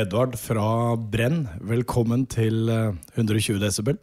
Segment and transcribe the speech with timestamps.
[0.00, 3.98] Edvard fra Brenn, velkommen til eh, 120 desibel.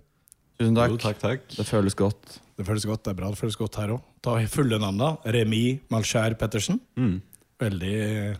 [0.59, 0.91] Tusen takk.
[0.93, 1.47] Jo, takk, takk.
[1.55, 2.35] Det føles godt.
[2.57, 3.31] Det føles godt, det er bra.
[3.33, 4.03] Det føles godt her òg.
[4.25, 5.09] Ta fulle navn, da.
[5.33, 6.79] Remi Malskjær Pettersen.
[6.99, 7.15] Mm.
[7.61, 8.37] Veldig det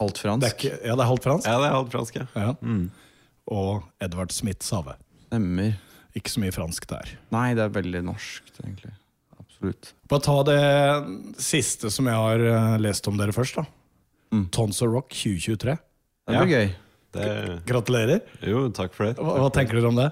[0.00, 0.42] Halvt fransk.
[0.46, 0.64] fransk.
[0.66, 1.46] ikke, Ja, det er halvt fransk.
[1.48, 2.26] Ja, det er halvt fransk, ja.
[2.34, 2.52] Ja.
[2.60, 2.84] Mm.
[3.46, 4.96] Og Edvard Smith Save.
[5.28, 5.74] Stemmer.
[6.18, 7.14] Ikke så mye fransk der.
[7.34, 8.92] Nei, det er veldig norsk, egentlig.
[9.38, 9.92] Absolutt.
[10.10, 10.60] Bare ta det
[11.42, 13.66] siste som jeg har eh, lest om dere først, da.
[14.34, 14.48] Mm.
[14.54, 15.76] Tons of Rock 2023.
[16.26, 16.72] Det blir gøy.
[17.16, 17.28] Det,
[17.68, 18.24] Gratulerer.
[18.44, 19.14] jo, takk for det.
[19.22, 20.10] Hva, hva tenker dere om det?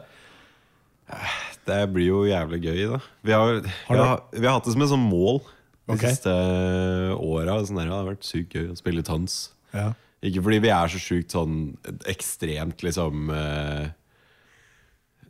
[1.64, 3.00] Det blir jo jævlig gøy, da.
[3.24, 5.42] Vi har, Har vi har, vi har hatt det som et sånn mål
[5.84, 6.14] de okay.
[6.14, 6.32] siste
[7.18, 7.58] åra.
[7.66, 9.38] Sånn det har vært sykt gøy å spille tons.
[9.74, 9.90] Ja.
[10.24, 11.56] Ikke fordi vi er så sjukt sånn
[12.08, 13.90] ekstremt liksom eh,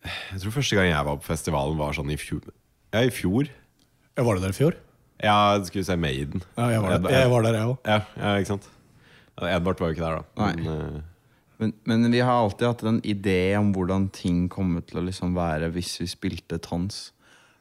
[0.04, 2.44] Jeg tror første gang jeg var på festivalen, var sånn i fjor.
[2.94, 3.50] Ja, i fjor.
[4.14, 4.76] Ja, Var det der i fjor?
[5.24, 6.44] Ja, skulle vi se Maiden.
[6.58, 7.76] Ja, jeg var der, jeg var der, jeg òg.
[7.88, 8.70] Ja, ja, ikke sant?
[9.42, 10.44] Edvard var jo ikke der, da.
[10.44, 10.54] Nei.
[10.62, 11.02] Men, eh,
[11.62, 15.36] Men, men vi har alltid hatt en idé om hvordan ting kommer til å liksom
[15.36, 17.12] være hvis vi spilte tans.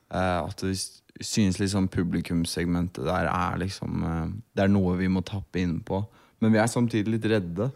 [0.10, 0.74] Uh, at vi
[1.22, 6.02] synes liksom publikumssegmentet der er liksom uh, Det er noe vi må tappe inn på.
[6.42, 7.70] Men vi er samtidig litt redde.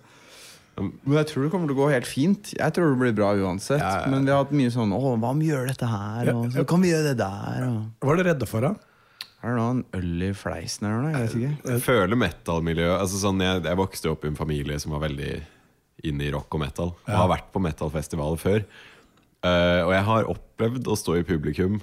[0.78, 2.52] Men jeg tror det kommer til å gå helt fint.
[2.58, 3.82] Jeg tror det blir bra uansett.
[3.82, 4.11] Ja, ja, ja.
[4.14, 6.34] Men vi har hatt mye sånn Å, hva om vi gjør dette her?
[6.36, 7.64] Og så kan vi gjøre det der?
[7.70, 7.80] Og...
[8.04, 8.73] Hva er dere redde for, da?
[9.44, 11.04] Er det noen en øl i fleisen her?
[11.14, 11.58] Jeg, Jeg.
[11.70, 15.34] Jeg føler metal-miljøet altså sånn, jeg, jeg vokste opp i en familie som var veldig
[16.10, 16.92] inne i rock og metal.
[17.06, 17.20] Og Ja.
[17.22, 18.66] har vært på metal-festivaler før.
[19.45, 21.78] Uh, og jeg har opplevd å stå i publikum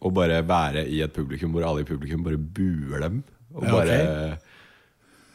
[0.00, 3.22] og bare være i et publikum hvor alle i publikum bare buer dem.
[3.54, 3.98] Og Ja, bare.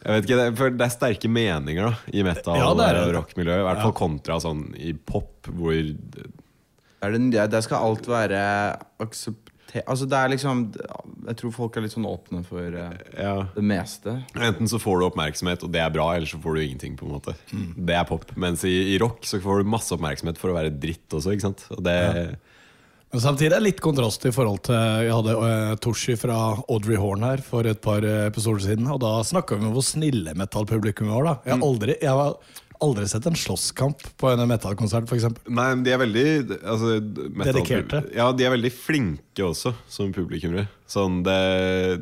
[0.04, 3.14] Jeg vet ikke, det, det er sterke meninger da i metal- Ja, det er og
[3.16, 3.62] rockmiljøet.
[3.62, 6.26] I hvert fall kontra sånn i pop, hvor det,
[7.00, 8.42] der skal alt være
[9.00, 10.60] akseptert Altså det er liksom
[11.26, 14.16] Jeg tror folk er litt sånn åpne for uh, ja, det meste.
[14.38, 16.96] Enten så får du oppmerksomhet, og det er bra, eller så får du ingenting.
[17.00, 18.26] på en måte Det er pop.
[18.38, 21.34] Mens i, i rock så får du masse oppmerksomhet for å være dritt også.
[21.34, 21.64] ikke sant?
[21.74, 21.96] Og det,
[23.14, 27.00] Men samtidig er det litt kontrast i forhold til Jeg hadde uh, Toshi fra Audrey
[27.00, 30.36] Horn her for et par eh, episoder siden, og da snakka vi om hvor snille
[30.38, 31.24] metallpublikum var.
[31.24, 35.26] da Jeg har aldri, jeg har aldri sett en slåsskamp på en metallkonsert, f.eks.
[35.48, 36.24] Nei, men de er veldig
[36.60, 36.94] altså,
[37.32, 38.02] metal- Dedikerte.
[38.16, 40.68] Ja, de er veldig flinke også, som publikummere.
[40.90, 41.38] Sånn det,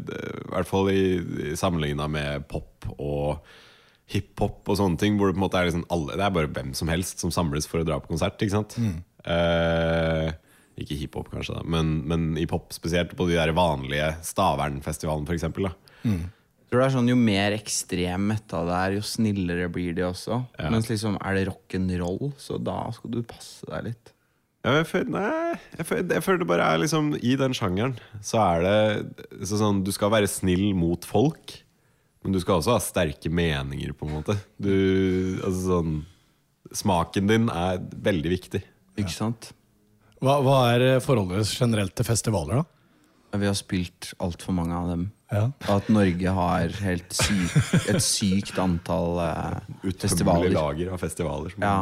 [0.09, 1.03] det, I hvert fall i,
[1.53, 3.41] i sammenligna med pop og
[4.13, 6.51] hiphop og sånne ting, hvor det på en måte er liksom alle Det er bare
[6.53, 8.77] hvem som helst som samles for å dra på konsert, ikke sant?
[9.25, 10.29] Eh,
[10.83, 13.15] ikke hiphop, kanskje, da, men, men i pop spesielt.
[13.17, 15.71] På de der vanlige Stavernfestivalen, for eksempel.
[16.73, 20.39] Tror det er sånn Jo mer ekstrem metal det er, jo snillere blir de også.
[20.57, 20.71] Ja.
[20.73, 24.13] Mens liksom er det rock'n'roll, så da skal du passe deg litt.
[24.65, 27.97] Ja, jeg føler, nei, jeg føler, jeg føler det bare er liksom I den sjangeren
[28.23, 31.57] så er det så sånn Du skal være snill mot folk,
[32.23, 34.39] men du skal også ha sterke meninger, på en måte.
[34.57, 34.73] Du,
[35.43, 35.97] altså sånn
[36.73, 38.63] Smaken din er veldig viktig.
[38.97, 39.51] Ikke sant?
[40.23, 42.82] Hva, hva er forholdet generelt til festivaler, da?
[43.33, 45.07] Vi har spilt altfor mange av dem.
[45.33, 45.47] Ja.
[45.73, 47.55] At Norge har helt syk,
[47.89, 50.51] et sykt antall eh, Utømmelig festivaler.
[50.53, 51.55] lager av festivaler.
[51.55, 51.79] Som Ja.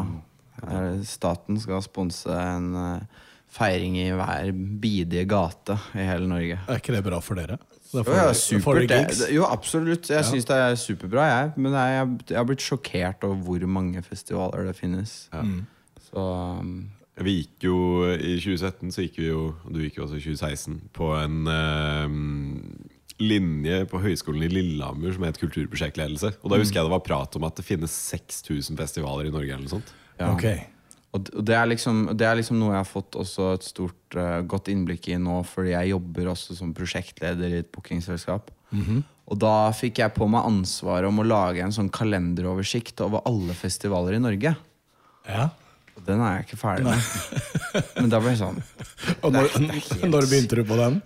[0.61, 6.61] Eh, Staten skal sponse en eh, feiring i hver bidige gate i hele Norge.
[6.69, 7.59] Er ikke det bra for dere?
[7.91, 9.19] Jo, ja, dere det.
[9.19, 10.07] Det- Jo, absolutt.
[10.13, 11.53] Jeg syns det er superbra, jeg.
[11.57, 15.29] Men jeg, jeg, jeg har blitt sjokkert over hvor mange festivaler det finnes.
[15.33, 15.43] Ja.
[16.07, 16.23] Så
[16.61, 17.77] um, Vi gikk jo
[18.15, 21.51] I 2017 så gikk vi jo, og du gikk jo også i 2016, på en
[21.53, 22.17] eh,
[23.21, 26.33] linje på Høgskolen i Lillehammer som het kulturprosjektledelse.
[26.41, 29.53] Og da husker jeg det var prat om at det finnes 6000 festivaler i Norge.
[29.53, 30.31] eller noe sånt ja.
[30.33, 30.65] Okay.
[31.17, 34.45] Og det er, liksom, det er liksom noe jeg har fått også et stort, uh,
[34.47, 38.53] godt innblikk i nå, fordi jeg jobber også som prosjektleder i et bookingselskap.
[39.31, 43.57] Og da fikk jeg på meg ansvaret om å lage en sånn kalenderoversikt over alle
[43.59, 44.55] festivaler i Norge.
[45.27, 45.49] Ja.
[46.07, 46.99] Den er jeg ikke ferdig med.
[48.01, 48.59] Men da ble jeg sånn
[49.23, 51.01] Og når, Det er helt når begynte du på den?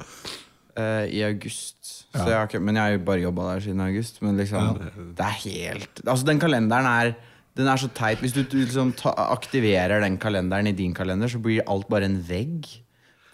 [0.77, 1.79] eh, I august.
[2.15, 4.21] Så jeg har ikke, men jeg har jo bare jobba der siden august.
[4.23, 4.77] Men liksom,
[5.19, 7.15] det er helt Altså, den kalenderen er
[7.59, 8.19] Den er så teit.
[8.23, 12.17] Hvis du liksom ta, aktiverer den kalenderen i din kalender, så blir alt bare en
[12.29, 12.67] vegg.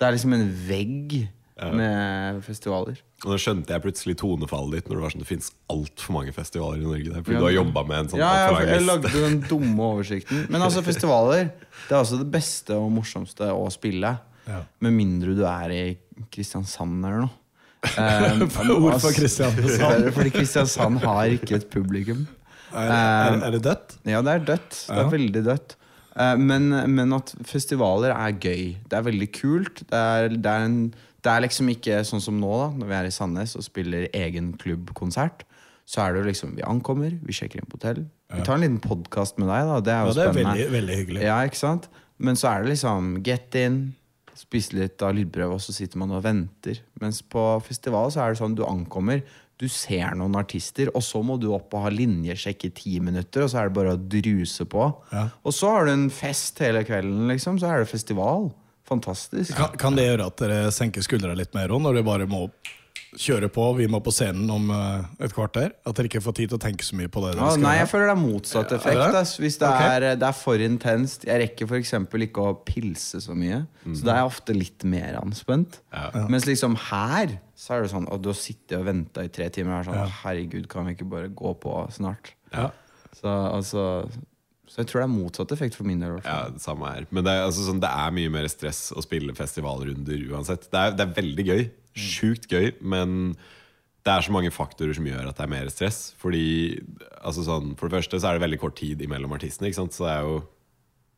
[0.01, 1.15] Det er liksom en vegg
[1.77, 3.01] med festivaler.
[3.25, 6.33] Og da skjønte jeg plutselig tonefallet ditt når det var sånn det fins altfor mange
[6.33, 7.05] festivaler i Norge.
[7.11, 7.41] Det er fordi Ja.
[7.43, 10.47] du har jobba med en sånn Ja, alt jeg, lagde den dumme oversikten.
[10.51, 11.51] Men altså, festivaler
[11.89, 14.15] Det er også det beste og morsomste å spille.
[14.49, 14.63] Ja.
[14.81, 15.99] Med mindre du er i
[16.33, 17.37] Kristiansand eller noe.
[17.97, 20.11] Um, Hvorfor Kristiansand?
[20.17, 22.27] Fordi Kristiansand har ikke et publikum.
[22.73, 23.95] Er, er, er det dødt?
[24.07, 24.71] Ja, det er dødt.
[24.87, 25.05] Det Ja.
[25.07, 25.77] er veldig dødt.
[26.21, 28.77] Eh, Men, men at festivaler er gøy.
[28.89, 29.81] Det er veldig kult.
[29.89, 32.97] Det er, det, er en, det er liksom ikke sånn som nå, da når vi
[32.99, 35.45] er i Sandnes og spiller egen klubbkonsert.
[35.91, 38.05] så er det jo liksom Vi ankommer, vi sjekker inn på hotell.
[38.31, 39.81] Vi tar en liten podkast med deg, da.
[39.81, 40.53] Det er jo Ja, det er spennende.
[40.55, 41.23] veldig, veldig hyggelig.
[41.27, 41.89] Ja, ikke sant?
[42.19, 43.95] Men så er det liksom get in,
[44.39, 46.79] spise litt av lydprøve, og så sitter man og venter.
[47.01, 49.23] Mens på festival så er det sånn du ankommer,
[49.59, 53.43] du ser noen artister, og så må du opp og ha linjesjekk i ti minutter,
[53.45, 54.87] og så er det bare å druse på.
[55.13, 55.27] Ja.
[55.45, 57.59] Og så har du en fest hele kvelden, liksom.
[57.61, 58.53] Så er det festival.
[58.91, 59.55] Fantastisk.
[59.57, 62.45] Kan, kan det gjøre at dere senker skuldra litt mer òg, når dere bare må
[63.19, 63.65] kjøre på?
[63.79, 65.73] Vi må på scenen om eh, et kvarter?
[65.87, 67.33] At dere ikke får tid til å tenke så mye på det?
[67.39, 68.99] Ja, nei, jeg føler det er motsatt effekt.
[69.03, 69.23] Er det?
[69.43, 69.85] Hvis det, Ok.
[69.87, 71.27] er, det er for intenst.
[71.27, 71.95] Jeg rekker f.eks.
[72.29, 73.63] ikke å pilse så mye.
[73.89, 75.81] Så da er jeg ofte litt mer anspent.
[76.31, 79.51] Mens liksom her så er det sånn at du har sittet og venta i tre
[79.55, 79.75] timer.
[79.75, 82.35] Og er sånn, Herregud, kan vi ikke bare gå på snart?
[82.55, 82.71] Ja.
[83.19, 83.83] Så, altså,
[84.71, 86.21] så jeg tror det er motsatt effekt for min del.
[86.23, 87.07] Ja, det samme her.
[87.11, 90.69] Men det er, altså, sånn, det er mye mer stress å spille festivalrunder uansett.
[90.71, 91.65] Det er, det er veldig gøy.
[91.99, 92.71] Sjukt gøy.
[92.79, 93.35] Men
[94.07, 95.99] det er så mange faktorer som gjør at det er mer stress.
[96.23, 96.45] Fordi
[97.19, 99.73] altså, sånn, For det første så er det veldig kort tid imellom artistene.
[99.75, 100.41] Så det er jo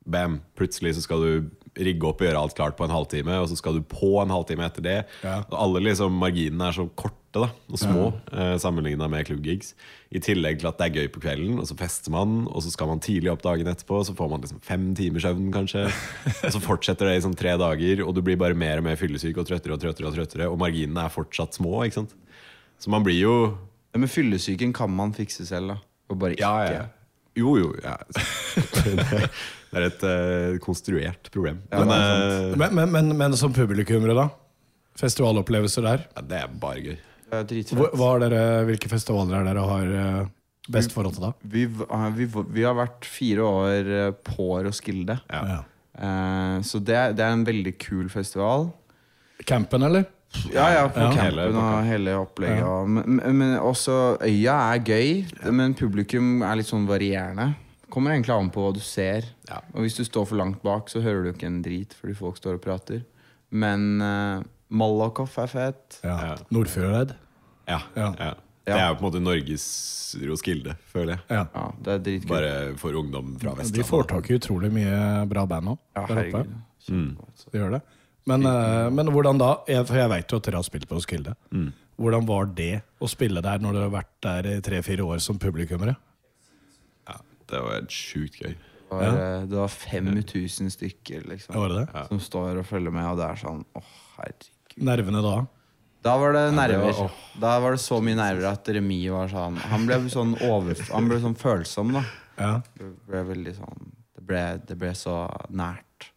[0.02, 0.40] Bam!
[0.58, 3.56] Plutselig så skal du rigge opp og gjøre alt klart på en halvtime, og så
[3.56, 4.96] skal du på en halvtime etter det.
[5.22, 5.37] Ja.
[5.44, 8.58] Og alle liksom marginene er så korte da, og små ja.
[8.61, 9.73] sammenligna med klubbgigs.
[10.12, 12.73] I tillegg til at det er gøy på kvelden, og så fester man, og så
[12.75, 15.87] skal man tidlig opp dagen etterpå, så får man liksom fem timers søvn, kanskje.
[16.46, 18.99] og så fortsetter det i sånn tre dager, og du blir bare mer og mer
[19.00, 21.79] fyllesyk og trøttere og trøttere, og trøttere, og marginene er fortsatt små.
[21.87, 22.17] ikke sant?
[22.82, 23.37] Så man blir jo
[23.93, 25.81] Ja, men fyllesyken kan man fikse selv, da.
[26.12, 26.49] Og bare ikke.
[26.49, 26.85] Ja, ja.
[27.37, 27.73] Jo, jo.
[27.81, 27.96] Ja.
[29.73, 31.62] det er et uh, konstruert problem.
[31.73, 34.28] Ja, eh, Men, men, men, men som publikummere, da?
[35.00, 36.05] Festivalopplevelser der?
[36.17, 36.99] ja, det er bare gøy.
[37.32, 37.94] Er dritfett.
[37.96, 40.31] Hva er dere, hvilke festivaler er dere har eh,
[40.73, 41.32] best forhold til da?
[41.55, 41.88] Vi, v-
[42.19, 42.26] vi,
[42.58, 45.17] vi har vært fire år eh, på Roskilde.
[45.32, 45.43] Ja.
[45.55, 45.61] Ja.
[45.96, 48.69] Eh, så det, er- det er en veldig kul festival.
[49.49, 50.05] Campen, eller?
[50.52, 51.11] Ja, ja, på Ja.
[51.12, 52.62] Campen og hele opplegget.
[52.62, 52.76] Ja.
[52.88, 57.50] Men, men, også øya er gøy, men publikum er litt sånn varierende.
[57.93, 59.26] Kommer egentlig an på hva du ser.
[59.50, 59.58] Ja.
[59.75, 62.38] Og hvis du står for langt bak, så hører du ikke en drit fordi folk
[62.40, 63.02] står og prater.
[63.52, 64.40] Men uh,
[64.72, 65.98] Malakoff er fett.
[66.04, 66.16] Ja.
[66.32, 66.36] Ja.
[66.54, 67.14] Nordfjordeid?
[67.69, 68.08] Ja, Ja.
[68.19, 68.32] ja.
[68.62, 69.62] Det er jo på en måte Norges
[70.22, 71.22] Roskilde, føler jeg.
[71.34, 71.40] Ja.
[71.50, 72.30] Ja, det er dritkult.
[72.30, 73.88] Bare for ungdom fra De Vestlandet.
[73.88, 75.74] får tak i utrolig mye bra band nå.
[75.98, 76.52] ja, herregud.
[76.78, 77.50] Altså.
[77.50, 77.80] De gjør det.
[78.30, 79.48] Men, eh, men hvordan da?
[79.66, 81.34] Jeg, for jeg veit jo at dere har spilt på Roskilde.
[81.98, 82.70] Hvordan var det
[83.02, 85.96] å spille der når dere har vært der i tre-fire år som publikummere?
[87.10, 87.18] Ja,
[87.50, 88.54] det var helt sjukt gøy.
[88.54, 89.44] Det var, ja.
[89.48, 92.06] det var 5000 stykker liksom, Var det det?
[92.12, 94.50] som står og følger med, og det er sånn åh, herregud.
[94.76, 95.34] Nervene da?
[96.02, 96.96] Da var det nerver.
[97.38, 101.06] Da var det så mye nerver at Remi var sånn Han ble sånn over, Han
[101.10, 102.02] ble sånn følsom, da.
[102.40, 102.54] Ja.
[102.78, 103.84] Det ble veldig sånn
[104.16, 105.20] Det ble, det ble så
[105.54, 106.08] nært.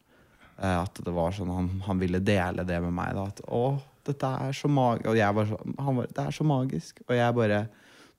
[0.57, 3.13] eh, At det var sånn han, han ville dele det med meg.
[3.13, 3.75] Da, at å,
[4.05, 5.05] dette er så magisk.
[5.11, 7.01] Og jeg bare sånn han var, Det er så magisk.
[7.09, 7.65] Og jeg bare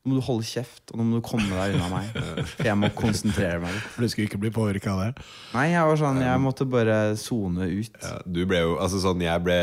[0.06, 2.12] Nå må du holde kjeft, og nå må du komme deg unna meg.
[2.52, 3.88] For jeg må konsentrere meg litt.
[3.90, 5.24] For du skulle ikke bli påvirka av det?
[5.50, 7.96] Nei, jeg var sånn Jeg måtte bare sone ut.
[8.04, 9.56] Ja, du ble jo, altså sånn, jeg ble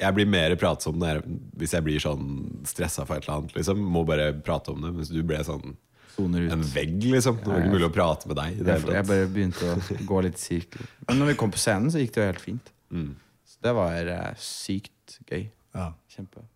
[0.00, 2.28] jeg blir mer pratsom når jeg, hvis jeg blir sånn
[2.66, 3.56] stressa for et eller annet.
[3.58, 3.82] Liksom.
[3.96, 4.92] Må bare prate om det.
[4.96, 5.76] Mens du ble sånn
[6.14, 6.54] Soner ut.
[6.54, 7.40] en vegg, liksom.
[7.42, 8.60] Det var ikke mulig å prate med deg.
[8.60, 10.88] det Jeg, jeg bare begynte å gå litt i sirkel.
[11.08, 12.72] Men når vi kom på scenen, så gikk det jo helt fint.
[12.94, 13.12] Mm.
[13.50, 15.48] Så det var uh, sykt gøy.
[15.74, 15.90] Ja.
[16.14, 16.46] Kjempe.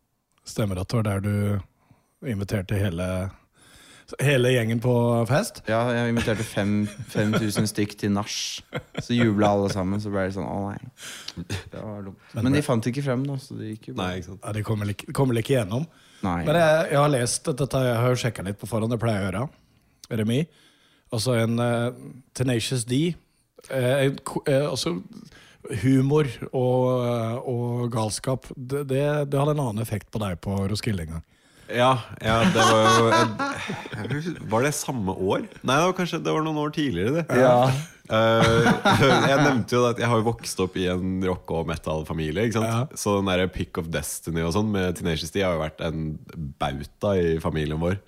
[0.49, 3.09] Stemmer at det var der du inviterte hele
[4.25, 4.93] Hele gjengen på
[5.29, 5.61] fest?
[5.69, 8.33] Ja, jeg inviterte fem- 5000 stykk til nach.
[9.05, 10.01] Så jubla alle sammen.
[10.01, 10.79] Så ble det sånn å nei.
[11.37, 12.23] Det var dumt.
[12.39, 13.37] Men de fant ikke frem, da.
[13.43, 14.17] Så det gikk jo Nei, bra.
[14.23, 14.41] ikke sant.
[14.47, 15.85] Ja, De kommer vel ikke, kommer vel ikke gjennom.
[16.25, 16.39] Nei.
[16.49, 19.29] Men jeg, jeg har lest dette, jeg har sjekka litt på forhånd, det pleier jeg
[19.29, 19.49] å gjøre.
[20.23, 20.41] Remi.
[21.13, 21.93] Altså en uh,
[22.37, 23.03] Tenacious D.
[23.69, 24.97] Eh, eh, altså
[25.83, 28.49] humor og, og galskap.
[28.57, 31.25] Det, det, det hadde en annen effekt på deg på Roskilde en gang.
[31.69, 31.91] Ja,
[32.25, 35.45] ja, det var jo et, Var det samme år?
[35.61, 37.41] Nei, det var kanskje det var noen år tidligere, det.
[37.43, 37.69] Ja.
[38.09, 38.69] uh,
[39.29, 42.49] jeg nevnte jo at jeg har vokst opp i en rock- og metal-familie.
[42.57, 42.87] Ja.
[42.97, 46.09] Så den der Pick of Destiny og sånn med Tenacious D har jo vært en
[46.61, 48.01] bauta i familien vår.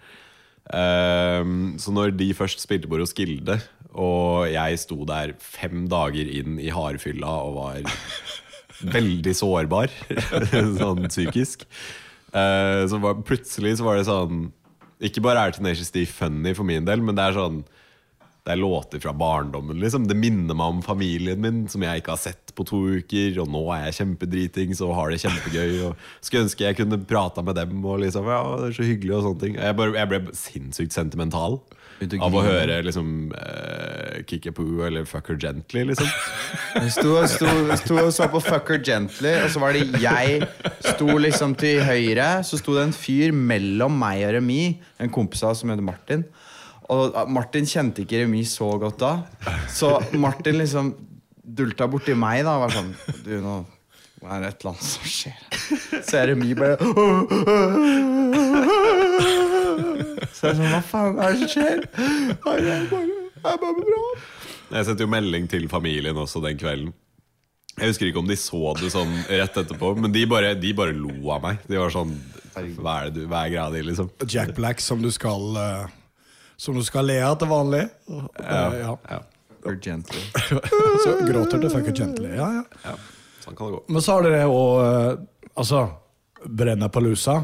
[0.71, 6.61] Uh, så når de først spilte på Roskilde, og jeg sto der fem dager inn
[6.63, 7.97] i hardfylla og var
[8.97, 9.93] veldig sårbar,
[10.79, 11.67] sånn psykisk,
[12.33, 14.49] eh, så var, plutselig så var det sånn
[15.01, 17.63] Ikke bare er Tenacious D funny for min del, men det er sånn
[18.41, 19.77] det er låter fra barndommen.
[19.81, 23.37] liksom Det minner meg om familien min, som jeg ikke har sett på to uker,
[23.43, 25.75] og nå er jeg kjempedritings og har det kjempegøy.
[25.91, 29.17] Og skulle ønske jeg kunne prata med dem, og liksom, ja, det er så hyggelig
[29.19, 29.59] og sånne ting.
[29.61, 31.61] Jeg, bare, jeg ble sinnssykt sentimental
[32.21, 36.09] av å høre liksom uh, Kickapoo eller Fuck Her Gently, liksom.
[36.81, 40.45] Jeg sto, sto, sto og så på Fucker Gently, og så var det jeg
[40.85, 42.29] sto liksom til høyre.
[42.47, 44.63] Så sto det en fyr mellom meg og Remi,
[45.03, 46.25] en kompis av som heter Martin.
[46.91, 49.13] Og Martin kjente ikke Remi så godt da,
[49.71, 50.95] så Martin liksom
[51.43, 52.91] dulta borti meg da og var sånn
[53.25, 53.61] Du, nå
[54.21, 55.39] er det et eller annet som skjer.
[56.05, 56.77] Så er Remi bare
[60.41, 61.83] Så jeg er sånn Hva faen er det som skjer?
[62.01, 64.05] Nei, jeg, er bare, det er bare bra.
[64.71, 66.95] Jeg sendte jo melding til familien også den kvelden.
[67.77, 70.97] Jeg husker ikke om de så det sånn rett etterpå, men de bare, de bare
[70.97, 71.61] lo av meg.
[71.69, 72.17] De var sånn
[72.57, 74.09] Hva er, det du, hva er greia di, liksom?
[74.25, 75.93] Jack Black som du skal eh,
[76.61, 77.85] Som du skal le av til vanlig.
[78.09, 78.97] Uh, ja.
[79.13, 79.23] Ja,
[79.61, 80.25] Fucker Gently.
[81.05, 82.33] Så gråter du Fucker Gently.
[82.41, 82.65] Ja, ja.
[82.89, 82.97] ja.
[83.45, 83.85] Sånn kan det gå.
[83.93, 85.27] Men så har dere òg
[85.61, 85.85] Altså
[86.47, 87.37] Brennapalooza.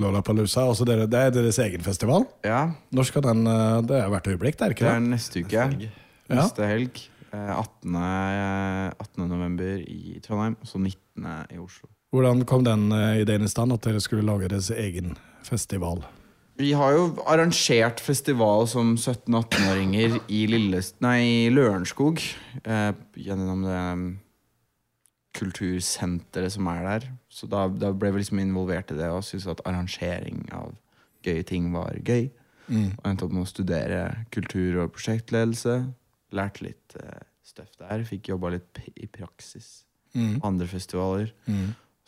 [0.00, 0.64] Lollapalooza.
[0.68, 2.26] Altså dere, det er deres egen festival.
[2.46, 5.44] Ja, Når skal den eh, Det er hvert øyeblikk, det er Det Det er neste
[5.44, 5.52] uke.
[6.30, 6.36] Ja.
[6.40, 7.02] Neste helg.
[7.32, 7.96] Eh, 18.
[7.96, 9.28] eh, 18.
[9.28, 11.26] november i Trondheim, og så 19.
[11.54, 11.88] i Oslo.
[12.10, 15.16] Hvordan kom den eh, ideen i stand, at dere skulle lage deres egen
[15.46, 16.02] festival?
[16.60, 20.98] Vi har jo arrangert festival som 17-18-åringer i Lillest...
[21.00, 22.20] Nei, Lørenskog.
[22.64, 24.02] Eh, gjennom det um,
[25.38, 27.06] kultursenteret som er der.
[27.30, 30.72] Så da, da ble vi liksom involvert i det og syntes at arrangering av
[31.26, 32.30] gøye ting var gøy.
[32.98, 34.00] Og endte opp med å studere
[34.34, 35.76] kultur- og prosjektledelse.
[36.34, 38.02] Lærte litt uh, støff der.
[38.06, 39.84] Fikk jobba litt p i praksis.
[40.46, 41.32] Andre festivaler.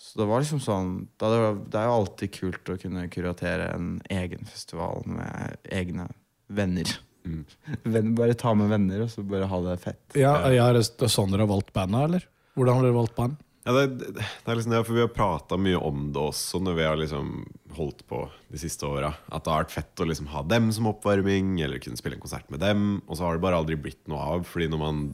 [0.03, 0.89] Så det var liksom sånn
[1.23, 5.71] da det, var, det er jo alltid kult å kunne kuratere en egen festival med
[5.71, 6.09] egne
[6.51, 6.91] venner.
[7.87, 10.03] Venn, bare ta med venner, og så bare ha det fett.
[10.19, 12.27] Ja, ja, er det sånn dere har valgt bandet, eller?
[12.59, 13.39] Hvordan har dere valgt band?
[13.65, 16.75] Ja, det, det, er liksom det, for Vi har prata mye om det også når
[16.79, 17.29] vi har liksom
[17.77, 19.13] holdt på de siste åra.
[19.31, 22.25] At det har vært fett å liksom ha dem som oppvarming, eller kunne spille en
[22.25, 22.99] konsert med dem.
[23.07, 25.05] Og så har det bare aldri blitt noe av, fordi når man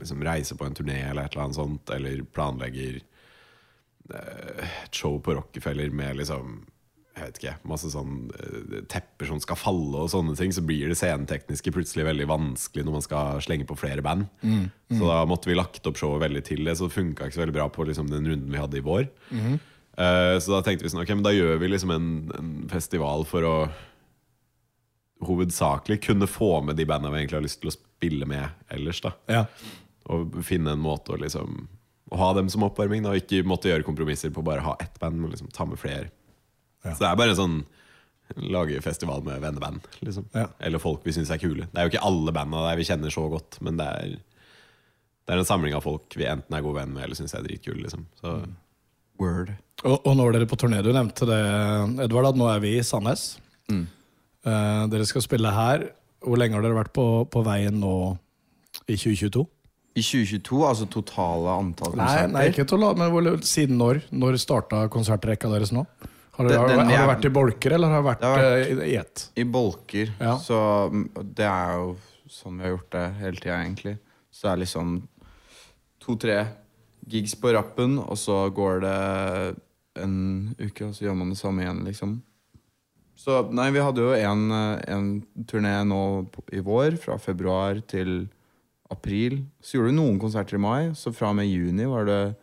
[0.00, 5.20] liksom reiser på en turné eller et eller annet sånt, eller planlegger eh, et show
[5.22, 6.58] på Rockefeller med liksom
[7.12, 10.88] jeg vet ikke, masse sånn eh, tepper som skal falle og sånne ting, så blir
[10.88, 14.30] det scenetekniske plutselig veldig vanskelig når man skal slenge på flere band.
[14.92, 17.44] Så da måtte vi lagt opp showet veldig til det, så det funka ikke så
[17.44, 19.06] veldig bra på liksom, den runden vi hadde i vår.
[20.00, 23.26] Eh, så da tenkte vi sånn, ok, men da gjør vi liksom en, en festival
[23.28, 23.56] for å
[25.22, 29.00] hovedsakelig kunne få med de bandene vi egentlig har lyst til å spille med ellers.
[29.04, 29.44] da Ja.
[30.10, 31.68] Og finne en måte å liksom
[32.12, 34.72] Å ha dem som oppvarming, da, og ikke måtte gjøre kompromisser på bare å ha
[34.84, 36.10] ett band, men liksom ta med flere.
[36.82, 36.92] Ja.
[36.94, 37.62] Så det er bare sånn
[38.48, 40.24] Lage festival med venneband, liksom.
[40.32, 40.46] Ja.
[40.64, 41.66] Eller folk vi syns er kule.
[41.68, 44.14] Det er jo ikke alle banda der vi kjenner så godt, men det er
[45.22, 47.44] Det er en samling av folk vi enten er gode venn med eller syns er
[47.44, 47.82] dritkule.
[47.84, 48.06] Liksom.
[48.22, 48.38] Så
[49.20, 49.52] Word.
[49.84, 50.80] Og, og nå er dere på turné.
[50.82, 51.40] Du nevnte det,
[52.06, 53.36] Edvard, at nå er vi i Sandnes.
[53.70, 53.84] Mm.
[54.48, 55.90] Eh, dere skal spille her.
[56.22, 57.94] Hvor lenge har dere vært på, på veien nå
[58.86, 59.44] i 2022?
[59.92, 64.00] I 2022, altså totale antall Nei, konserter nei ikke totalt, men hvor, siden når?
[64.16, 65.84] Når starta konsertrekka deres nå?
[66.34, 68.82] Har det, Den- har, det vært i bolker, eller har det vært, Det har vært-
[68.82, 69.06] eh, i et?
[69.06, 69.30] ett?
[69.36, 70.12] I bolker.
[70.20, 70.36] Ja.
[70.38, 70.58] Så
[70.90, 71.96] mm, det er jo
[72.28, 73.98] sånn vi har gjort det hele tida, egentlig.
[74.32, 74.94] Så det er liksom
[76.00, 76.38] to-tre
[77.06, 79.56] gigs på rappen, og så går det
[80.02, 82.22] en uke, og så gjør man det samme igjen, liksom.
[83.22, 88.28] Så nei, vi hadde jo en, eh, en turné nå i vår, fra februar til
[88.90, 89.44] april.
[89.60, 92.36] Så gjorde vi noen konserter i mai, så fra og med juni var det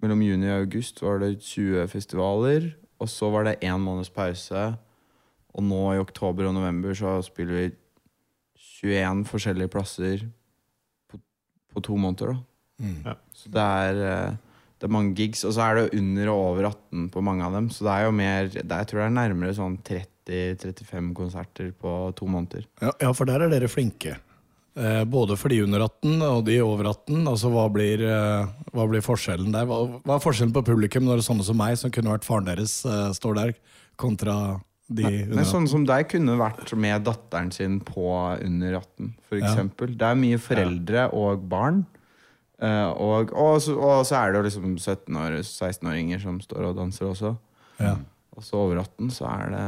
[0.00, 4.64] Mellom juni og august var det 20 festivaler, og så var det én måneds pause.
[5.54, 7.68] Og nå i oktober og november så spiller vi
[8.82, 10.26] 21 forskjellige plasser
[11.10, 11.20] på,
[11.72, 12.34] på to måneder.
[12.34, 12.84] da.
[12.84, 13.00] Mm.
[13.06, 13.14] Ja.
[13.34, 14.36] Så det er, eh,
[14.78, 17.56] det er mange gigs, og så er det under og over 18 på mange av
[17.58, 17.70] dem.
[17.74, 21.72] Så det er jo mer det er, Jeg tror det er nærmere sånn 30-35 konserter
[21.72, 22.66] på to måneder.
[22.82, 24.18] Ja, ja, for der er dere flinke.
[24.78, 27.26] Eh, både for de under 18 og de over 18.
[27.26, 29.66] Altså, hva blir, eh, hva blir forskjellen der?
[29.66, 32.28] Hva, hva er forskjellen på publikum når det er sånne som meg, som kunne vært
[32.28, 33.54] faren deres, eh, står der,
[33.98, 34.36] kontra
[34.88, 35.50] de under Men 18?
[35.50, 38.06] sånne som deg kunne vært med datteren sin på
[38.38, 39.54] under 18, for Ja.
[39.56, 41.86] Det er mye foreldre og barn.
[42.60, 46.76] Og, og, så, og så er det jo liksom 17 år, 16-åringer som står og
[46.76, 47.36] danser også.
[47.78, 47.96] Ja.
[48.34, 49.66] Og så over 18 så er det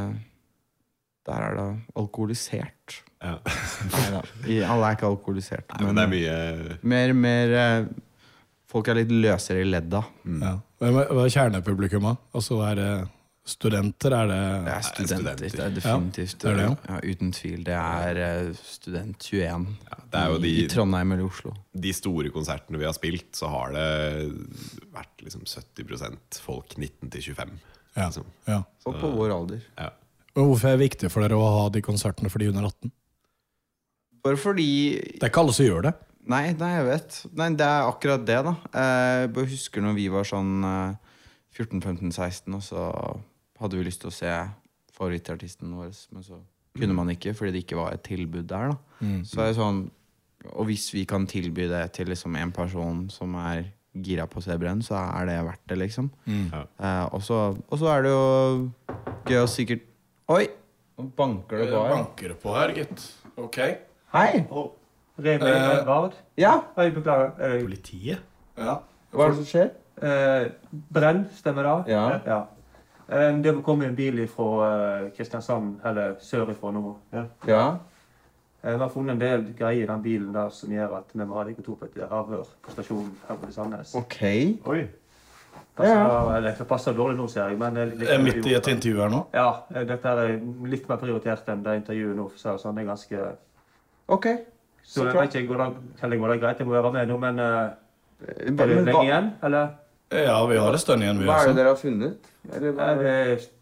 [1.28, 1.66] Der er det
[2.00, 3.00] alkoholisert.
[3.22, 3.36] ja.
[3.92, 4.22] Nei da,
[4.72, 5.66] alle er ikke alkoholisert.
[5.76, 7.90] Nei, men det er mye mer, mer eh,
[8.70, 9.98] Folk er litt løsere i ledda.
[10.40, 10.52] Ja.
[10.78, 12.20] Hva er, hva er kjernepublikummet?
[12.38, 12.90] Altså, er det
[13.50, 15.36] Studenter, er det Det er studenter.
[15.40, 16.36] Det er definitivt.
[16.42, 17.64] det er det, ja, uten tvil.
[17.66, 19.64] Det er eh, student 21
[20.12, 21.54] det er de- i Trondheim eller Oslo.
[21.74, 23.88] De store konsertene vi har spilt, så har det
[24.92, 27.58] vært liksom 70% folk 19 til 25.
[27.96, 28.06] Ja.
[28.06, 28.26] Liksom.
[28.46, 28.60] ja.
[28.86, 29.60] Og på vår alder.
[29.78, 29.90] Ja.
[30.36, 32.92] Hvorfor er det viktig for dere å ha de konsertene for de under 18?
[34.24, 34.68] Bare fordi
[35.16, 35.94] Det er ikke alle som gjør det.
[36.30, 37.16] Nei, nei, jeg vet.
[37.40, 38.52] Nei, det er akkurat det, da.
[38.76, 40.94] Eh, Jeg bare husker når vi var sånn eh,
[41.56, 42.84] 14-15-16, og så
[43.60, 44.34] hadde vi lyst til å se
[44.96, 46.38] favorittartisten vår, men så
[46.76, 49.08] kunne man ikke fordi det ikke var et tilbud der, da.
[49.26, 49.80] Så er det sånn
[50.56, 54.44] Og hvis vi kan tilby det til liksom en person som er gira på å
[54.44, 56.06] se Brenn, så er det verdt det, liksom.
[56.28, 56.62] Ja.
[56.80, 58.70] Eh, og så er det jo
[59.28, 59.84] gøy å sikkert
[60.30, 60.44] Oi!
[61.00, 61.90] Nå banker det på her.
[61.94, 63.04] banker på her, gitt.
[63.40, 63.56] Ok.
[64.14, 64.44] Hei!
[65.20, 66.14] Remi Eh, Edvard.
[66.38, 67.32] Ja, Oi, beklager.
[67.40, 68.18] Eh, Politiet?
[68.56, 68.78] Ja.
[69.12, 69.70] hva er det som skjer?
[70.02, 70.50] eh,
[70.94, 71.92] Brenn, stemmer det?
[71.92, 72.44] Ja.
[73.10, 74.68] Eh, det kom en bil fra
[75.04, 76.96] eh, Kristiansand, eller sørifra nå.
[77.12, 77.24] Ja.
[77.48, 77.64] Ja.
[78.62, 81.24] Eh, Vi har funnet en del greier i den bilen der som gjør at vi
[81.24, 83.94] må ha deg to på et avhør på stasjonen her på Sandnes.
[83.94, 84.20] Ok.
[84.66, 84.86] Oi.
[85.76, 86.40] Passer, ja.
[86.44, 87.58] det passer dårlig nå, ser jeg.
[87.58, 89.20] Men det litt- Jeg er midt i et intervju her nå.
[89.32, 90.32] Ja, dette er
[90.68, 92.30] litt mer prioritert enn det intervjuet nå.
[92.36, 93.28] Så sånn, er ganske...
[94.08, 94.26] Ok.
[94.82, 95.68] Så så jeg vet ikke, går det,
[96.02, 96.58] eller går det greit?
[96.58, 97.70] Jeg må være med nå, men uh,
[98.26, 99.68] er det Men lenge hva, igjen, eller?
[100.10, 102.30] Ja, vi har en stund igjen, vi hva er det dere har funnet?
[102.50, 103.12] Eller, hva er det?
[103.38, 103.60] det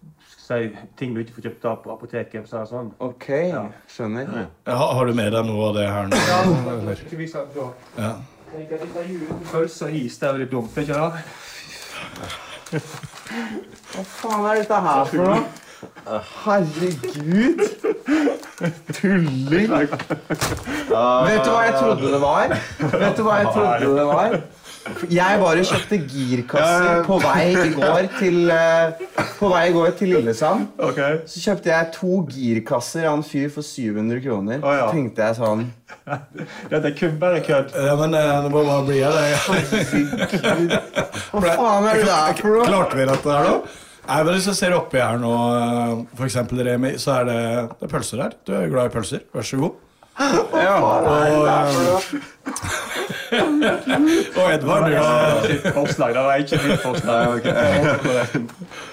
[0.49, 2.49] si, ting du ikke får kjøpt av på apoteket.
[2.49, 2.91] Så sånn.
[3.05, 3.67] Ok, Ja.
[3.91, 4.49] skjønner.
[4.67, 6.17] Ja, har du med deg noe av det her nå?
[6.73, 7.05] Eller?
[7.99, 8.15] Ja.
[8.57, 11.23] Jeg kan intervjue uten Pølse og is, det er veldig dumt, ikke det?
[13.89, 15.41] Hva faen er dette her for noe?
[16.45, 17.61] Herregud!
[18.99, 19.75] Tulling!
[19.79, 22.55] Vet du hva jeg trodde det var?
[22.95, 24.41] Vet du hva jeg trodde det var?
[25.13, 29.03] Jeg bare kjøpte girkasser på vei i går til eh,
[29.39, 30.69] På vei i går til Lillesand.
[30.91, 31.19] Okay.
[31.31, 34.63] Så kjøpte jeg to girkasser av en fyr for 700 kroner.
[34.63, 34.87] Oh, ja.
[34.87, 35.67] Så tenkte jeg sånn
[36.71, 37.75] Dette er kun bare kødd.
[37.75, 39.11] Ja, men eh, det må bare bli det.
[41.33, 42.71] Hva faen er det der for noe?
[42.71, 43.59] Klarte vi dette her nå?
[44.09, 47.41] Nei, men Hvis jeg ser oppi her nå, eh, for eksempel Remi, så er det,
[47.77, 48.39] det er pølser her.
[48.49, 49.27] Du er glad i pølser.
[49.37, 49.77] Vær så god.
[50.19, 50.93] Og,
[54.37, 57.27] og Edvard, du har forslag, det var ikke mitt forslag.
[57.45, 57.51] du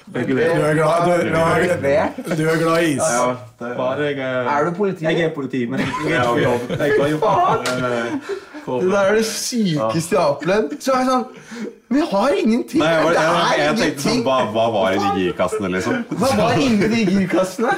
[0.10, 1.36] er, glad, du, du,
[1.88, 3.02] er, du er glad i is.
[4.50, 5.06] Er du politi?
[5.06, 7.22] jeg er politi, men jeg jeg er ikke på jobb.
[8.66, 10.78] Det, der er det sykeste jeg har opplevd.
[10.82, 11.26] Så er jeg sånn
[11.96, 12.82] Vi har ingenting!
[12.82, 15.70] Nei, jeg, var, jeg, jeg, er jeg tenkte sånn, hva, hva var i de girkassene,
[15.76, 16.00] liksom?
[16.18, 17.74] Hva var inni de girkassene?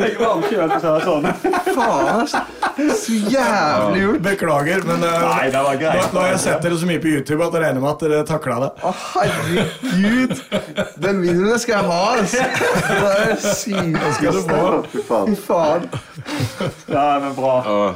[0.00, 1.28] Jeg var kjølt, så sånn.
[1.68, 2.40] Faen, altså.
[3.02, 4.22] Så jævlig gjort.
[4.24, 6.06] Beklager, men eh, Nei, det var greit.
[6.16, 8.22] nå har jeg sett dere så mye på YouTube at jeg regner med at dere
[8.32, 8.70] takla det.
[8.80, 10.32] Å, herregud!
[11.04, 12.46] Den videoen skal jeg ha, altså.
[12.88, 14.62] Det er det sykeste.
[14.96, 15.86] Fy faen.
[16.88, 17.92] Ja, men bra.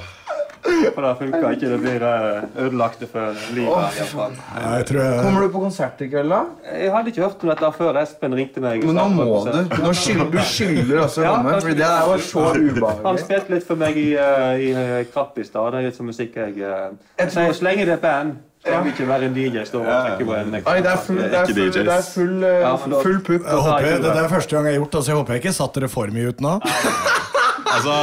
[0.94, 1.70] For det funka ikke.
[1.72, 4.00] Det blir ødelagte ødelagt for livet.
[4.07, 4.29] I.
[4.57, 6.40] Ja, jeg tror jeg, Kommer du på konsert i kveld, da?
[6.72, 8.85] Jeg hadde ikke hørt om dette før Espen ringte meg.
[8.87, 9.61] Men nå må du.
[9.83, 11.61] Nå skylder du skylder også Ja, komme.
[11.61, 13.24] det er var så Han ubehagelig.
[13.24, 15.72] spilte litt for meg i, eh, i eh, Krapp i stad.
[15.72, 18.81] Det er litt som musikk jeg uh, Jeg tror- Så lenge det er band, Ja.
[18.83, 21.46] vil ikke være en DJ Står og trekker på en det er full, det er
[21.46, 23.44] full, det er eh, pupp.
[23.46, 25.81] det, det er første gang jeg har gjort det, så jeg håper jeg ikke satte
[25.81, 26.61] dere for mye ut nå.
[27.66, 27.94] Altså,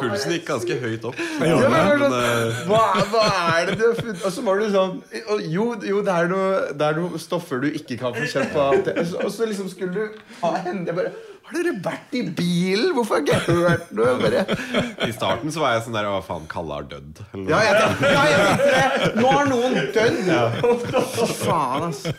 [0.00, 1.18] Pulsen gikk ganske høyt opp.
[1.44, 2.14] Ja, men, sånn,
[2.70, 3.24] hva, hva
[3.58, 4.22] er det du har funnet?
[4.24, 4.94] Og så var du sånn
[5.52, 8.64] Jo, jo det, er noe, det er noe stoffer du ikke kan få kjøpt på.
[8.96, 12.22] Og så- Og så liksom skulle du ha henne jeg bare Har dere vært i
[12.38, 12.92] bilen?
[12.96, 14.14] Hvorfor har ikke jeg vært noe?
[14.22, 14.44] Bare,
[15.08, 17.20] I starten så var jeg sånn der Hva faen, Kalle har dødd?
[17.50, 19.12] Ja, jeg tenkte, ja, jeg tenkte det!
[19.20, 20.18] Nå har noen dødd!
[21.12, 22.14] Fy faen, altså.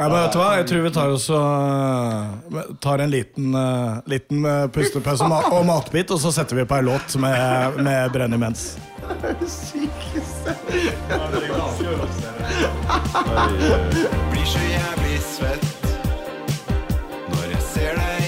[0.00, 0.46] Vet du hva?
[0.56, 1.38] Jeg tror vi tar, også,
[2.80, 6.64] tar en liten, eh, liten eh, pustepause og ma- og matbit, og så setter vi
[6.64, 8.70] på ei låt med, med Brenn imens.
[14.30, 15.86] Blir så jævlig svett
[17.30, 18.19] Når jeg ser deg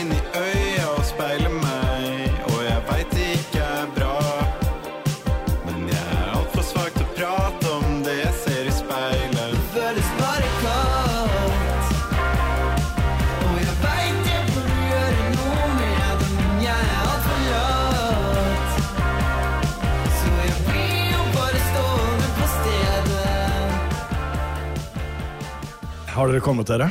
[26.12, 26.90] Har dere kommet dere?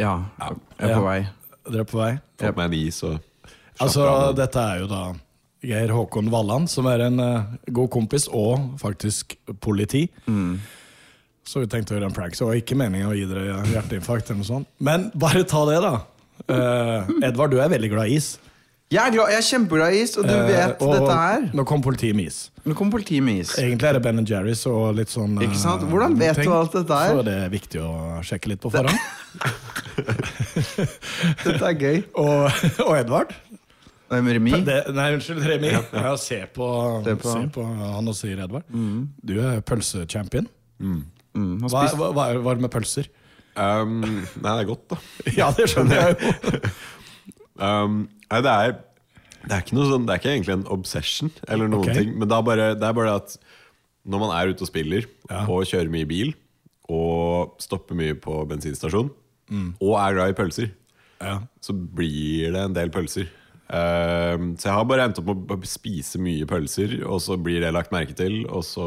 [0.00, 1.18] Ja, jeg er på vei.
[1.68, 2.12] Dere er på vei?
[2.40, 3.18] Fått meg en is og
[3.84, 5.00] Altså, dette er jo da
[5.66, 10.06] Geir Håkon Walland, som er en uh, god kompis og faktisk politi.
[11.44, 12.32] Så vi tenkte å gjøre en prank.
[12.32, 14.70] Så det var ikke meningen å gi dere hjerteinfarkt eller noe sånt.
[14.80, 15.92] Men bare ta det, da.
[16.48, 18.38] Uh, Edvard, du er veldig glad i is.
[18.86, 21.46] Jeg er, glad, jeg er kjempeglad i is, og du Eh, vet og dette her.
[21.58, 22.36] Nå kom politiet med is.
[22.62, 23.50] Nå kommer politiet med is.
[23.58, 25.82] Egentlig er det Ben Jerry's og litt sånn Ikke sant?
[25.82, 26.44] eh, Hvordan vet ting.
[26.46, 27.16] du alt dette her?
[27.16, 28.94] Så det er viktig å sjekke litt på forhånd.
[31.42, 31.98] Dette er gøy.
[32.22, 32.46] og,
[32.86, 33.34] og Edvard
[34.06, 34.52] Nei, Remi?
[34.62, 35.72] det, Nei, unnskyld, Remi.
[35.74, 36.66] Ja, se på,
[37.02, 38.62] Se på se på han og sier Edvard.
[38.70, 40.46] Du er pølsechampion.
[40.78, 41.04] Mm,
[41.36, 43.10] Mm, Hva, hva, hva er det med pølser?
[43.60, 43.98] Um,
[44.40, 44.96] nei, det er godt, da.
[45.36, 46.70] Ja, det skjønner jeg jo.
[47.58, 48.72] Um, nei, det er
[49.46, 51.94] Det er ikke noe sånn Det er ikke egentlig en obsession eller noen Ok.
[51.96, 52.10] ting.
[52.18, 53.36] Men det er, bare, det er bare at
[54.06, 55.06] når man er ute og spiller
[55.48, 56.34] og kjører mye bil
[56.92, 59.08] og stopper mye på bensinstasjon
[59.80, 60.68] og er glad i pølser,
[61.22, 61.40] Ja.
[61.62, 63.26] så blir det en del pølser.
[63.66, 67.60] Um, så jeg har bare endt opp med å spise mye pølser, og så blir
[67.64, 68.86] det lagt merke til, og så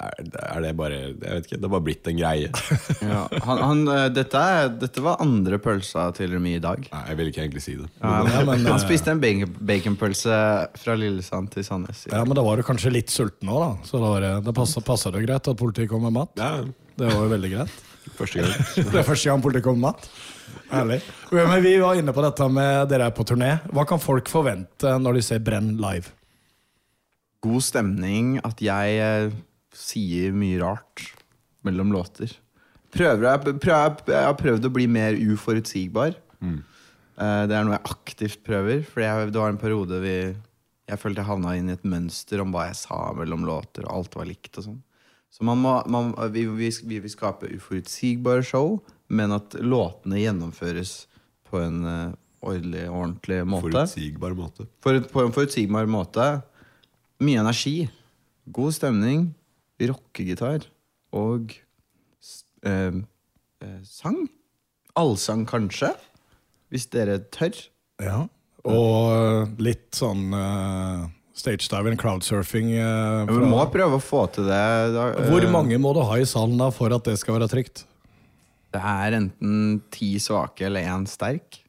[0.00, 2.50] er, er det bare Jeg vet ikke, det har bare blitt en greie.
[3.14, 6.82] Ja, han, han, eh, dette, er, dette var andre pølsa til Remi i dag.
[6.90, 7.88] Nei, jeg vil ikke egentlig si det.
[8.00, 9.22] Ja, Ja, men, han eh, spiste en
[9.70, 10.38] baconpølse
[10.80, 12.06] fra Lillesand til Sandnes.
[12.10, 13.70] ja, men da var du kanskje litt sulten òg, da.
[13.88, 16.32] Så da, var det, da passa, det greit at politiet kom med mat.
[16.40, 17.82] Ja, Det var jo veldig greit.
[18.14, 18.54] første gang.
[18.92, 20.10] Det er første gang politiet kom med mat.
[20.70, 21.00] Herlig.
[21.32, 23.56] Men vi var inne på dette med dere er på turné.
[23.74, 26.12] Hva kan folk forvente når de ser Brenn live?
[27.44, 29.34] God stemning, at jeg eh,
[29.76, 31.08] sier mye rart
[31.66, 32.32] mellom låter.
[32.94, 36.14] Prøver, jeg, prøver, jeg har prøvd å bli mer uforutsigbar.
[36.44, 36.60] Mm.
[37.48, 38.84] det er noe jeg aktivt prøver.
[38.86, 40.16] For det var en periode vi
[40.84, 44.00] jeg følte jeg havna inn i et mønster om hva jeg sa mellom låter, og
[44.00, 44.52] alt var likt.
[44.58, 44.82] og sånn.
[45.32, 48.76] Så man må, man, vi, vi, vi vil skape uforutsigbare show,
[49.08, 50.92] men at låtene gjennomføres
[51.48, 52.12] på en eh,
[52.44, 53.70] ordentlig, ordentlig måte.
[53.70, 54.68] Forutsigbar måte.
[54.84, 56.28] For, på en forutsigbar måte.
[57.24, 57.88] Mye energi.
[58.52, 59.30] God stemning.
[59.90, 60.68] Rockegitar.
[61.14, 61.54] Og
[62.64, 63.00] eh,
[63.62, 64.24] eh, sang.
[64.98, 65.92] Allsang, kanskje.
[66.72, 67.56] Hvis dere tør.
[68.02, 68.24] Ja.
[68.64, 71.04] Og litt sånn uh,
[71.36, 72.70] stagediving, crowdsurfing.
[72.78, 74.62] eh, Vi må prøve å få til det.
[74.94, 77.50] Da, uh, Hvor mange må du ha i salen da for at det skal være
[77.52, 77.84] trygt?
[78.74, 81.60] Det er enten ti svake eller én sterk.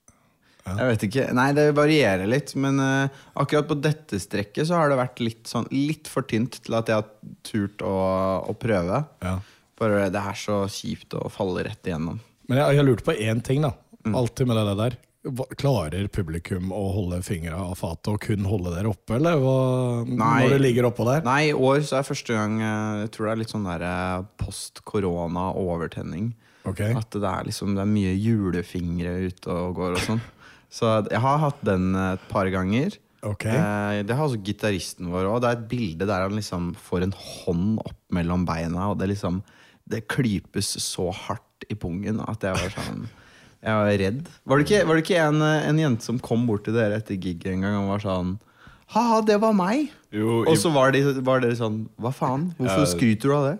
[0.66, 1.26] Jeg vet ikke.
[1.38, 2.56] Nei, det varierer litt.
[2.58, 6.58] Men uh, akkurat på dette strekket så har det vært litt, sånn, litt for tynt
[6.66, 7.96] til at jeg har turt å,
[8.50, 9.04] å prøve.
[9.26, 9.38] Ja.
[9.76, 12.22] For det er så kjipt å falle rett igjennom.
[12.50, 13.74] Men jeg, jeg lurte på én ting, da.
[14.06, 14.16] Mm.
[14.16, 14.98] Alltid med det der.
[15.58, 19.56] Klarer publikum å holde fingra av fatet og kun holde dere oppe, eller hva,
[20.06, 21.24] når det ligger oppå der?
[21.26, 23.86] Nei, i år så er første gang eh, Jeg tror det er litt sånn der
[23.90, 26.30] eh, post-korona-overtenning.
[26.66, 26.94] Okay.
[26.98, 30.22] At det er liksom Det er mye julefingre ute og går og sånn.
[30.76, 32.98] Så jeg har hatt den eh, et par ganger.
[33.26, 33.56] Okay.
[33.56, 35.42] Eh, det har også gitaristen vår òg.
[35.42, 39.14] Det er et bilde der han liksom får en hånd opp mellom beina, og det
[39.16, 39.44] liksom
[39.86, 43.04] Det klypes så hardt i pungen at jeg var sånn
[43.66, 44.24] Jeg var redd.
[44.46, 47.18] Var det ikke, var det ikke en, en jente som kom bort til dere etter
[47.22, 48.36] gig en gang og var sånn
[48.94, 49.90] Ha-ha, det var meg!
[50.14, 52.52] Jo, Og så var, de, var dere sånn Hva faen?
[52.60, 53.56] Hvorfor skryter du av det?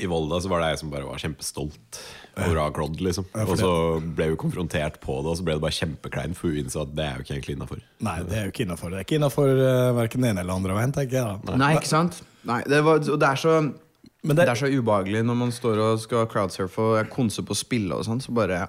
[0.00, 2.00] I Volda så var det jeg som bare var kjempestolt
[2.46, 2.86] å.
[3.06, 3.26] Liksom.
[3.34, 6.50] Ja, Og så ble vi konfrontert på det, og så ble det bare kjempekleint, for
[6.50, 7.84] hun innså at det er jo ikke egentlig innafor.
[8.06, 8.90] Nei, det er jo ikke innafor.
[8.92, 11.44] Det er ikke innafor uh, verken den ene eller andre veien, tenker jeg.
[11.44, 11.60] da.
[11.60, 12.18] Nei, ikke sant?
[12.48, 15.52] Nei, det, var, og det er så Men det, det, er så ubehagelig når man
[15.52, 18.64] står og skal crowdsurfe og konse på å spille og sånn, så bare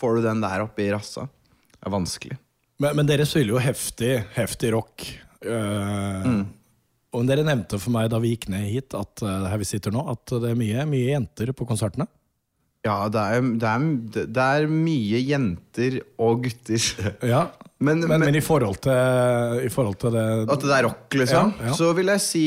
[0.00, 1.28] får du den der oppe i rassa.
[1.74, 2.38] Det er vanskelig.
[2.82, 5.06] men, men dere spiller jo heftig, heftig rock.
[5.42, 6.42] Uh, Mm.
[7.12, 9.92] Og dere nevnte for meg da vi gikk ned hit, at uh, her vi sitter
[9.92, 12.06] nå, at det er mye, mye jenter på konsertene.
[12.82, 13.82] Ja, det er, det er,
[14.34, 16.86] det er mye jenter og gutter.
[17.32, 17.44] Ja,
[17.82, 21.14] Men, Men, men, men i, forhold til, i forhold til det at det er rock,
[21.18, 21.72] liksom, Ja, ja.
[21.78, 22.42] så vil jeg si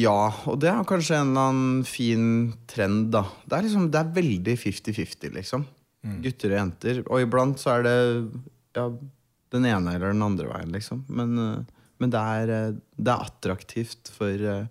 [0.00, 0.14] ja.
[0.50, 2.24] Og det er kanskje en eller annen fin
[2.70, 3.24] trend, da.
[3.46, 5.66] Det er, liksom, det er veldig 50-50, liksom.
[6.06, 6.16] Mm.
[6.24, 7.02] Gutter og jenter.
[7.10, 7.96] Og iblant så er det
[8.78, 8.86] ja,
[9.54, 11.02] den ene eller den andre veien, liksom.
[11.10, 14.66] Men, eh, men det, er, eh, det er attraktivt for eh,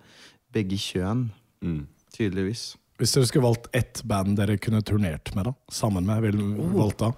[0.56, 1.28] begge kjønn,
[1.60, 1.82] Mm.
[2.16, 2.70] tydeligvis.
[3.00, 6.72] Hvis dere skulle valgt ett band dere kunne turnert med, da sammen med, ville Oh.
[6.72, 7.12] du valgt da?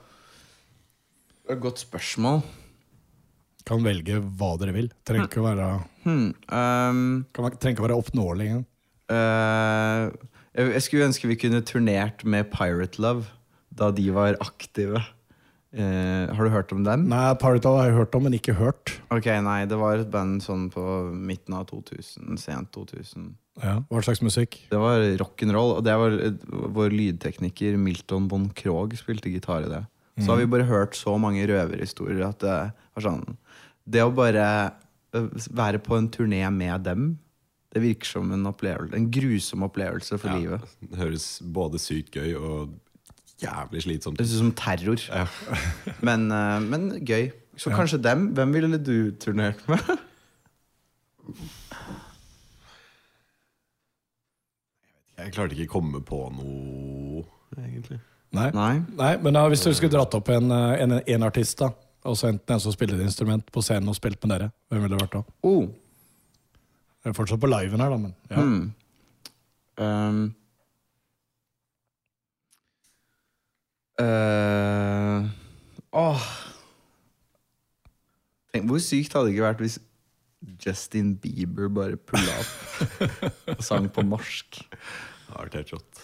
[1.50, 2.44] Et godt spørsmål.
[3.65, 4.91] Kan velge hva dere vil.
[5.06, 5.70] Trenger ikke å være,
[6.06, 8.65] Hmm, um, trenger ikke å være oppnåelig engang.
[9.12, 10.10] Uh,
[10.56, 13.26] jeg, jeg skulle ønske vi kunne turnert med Pirate Love
[13.74, 15.02] da de var aktive.
[15.72, 17.06] Eh, har du hørt om dem?
[17.08, 18.98] Nei, Pirate har jeg hørt om, men ikke hørt.
[19.14, 20.84] Ok, nei, det var et band sånn på
[21.16, 23.30] midten av 2000, sent 2000.
[23.64, 23.78] Ja.
[23.88, 24.58] Hva slags musikk?
[24.72, 26.18] Det var rock'n'roll, og det var
[26.76, 29.82] vår lydtekniker Milton von Krogh spilte gitar i det.
[30.20, 33.24] Så har vi bare hørt så mange røverhistorier at det var sånn
[33.90, 34.44] Det å bare
[35.16, 37.06] øh, være på en turné med dem,
[37.72, 40.68] det virker som en opplevelse En grusom opplevelse for Ja, livet.
[40.84, 42.76] det høres både sykt gøy og
[43.41, 44.19] jævlig slitsomt.
[44.19, 45.27] Det høres ut som terror.
[46.08, 47.32] Men, eh, men gøy.
[47.58, 48.27] Så kanskje dem.
[48.38, 49.77] Hvem ville du turnert med?
[55.21, 57.21] Jeg klarte ikke å komme på noe,
[57.60, 57.99] egentlig.
[58.34, 58.47] Nei.
[58.56, 58.82] Nei.
[58.97, 61.69] Nei, men da, hvis du skulle dratt opp en, eh, en, en artist, da
[62.01, 64.95] Altså enten en som spiller et instrument på scenen og spilt med dere, hvem ville
[64.95, 65.36] det vært da?
[65.45, 65.67] Oh.
[67.04, 68.39] Jeg er fortsatt på liven her, da, men ja.
[68.41, 68.71] Hmm.
[69.77, 70.23] Um.
[74.02, 75.30] Eh,
[75.92, 76.26] åh.
[78.52, 79.78] Tenk, hvor sykt hadde det ikke vært hvis
[80.64, 83.00] Justin Bieber bare pulla opp
[83.56, 84.64] og sang på norsk?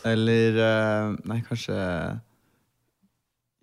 [0.08, 1.76] Eller uh, Nei, kanskje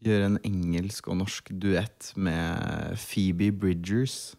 [0.04, 4.34] gjøre en engelsk og norsk duett med Phoebe Bridgers.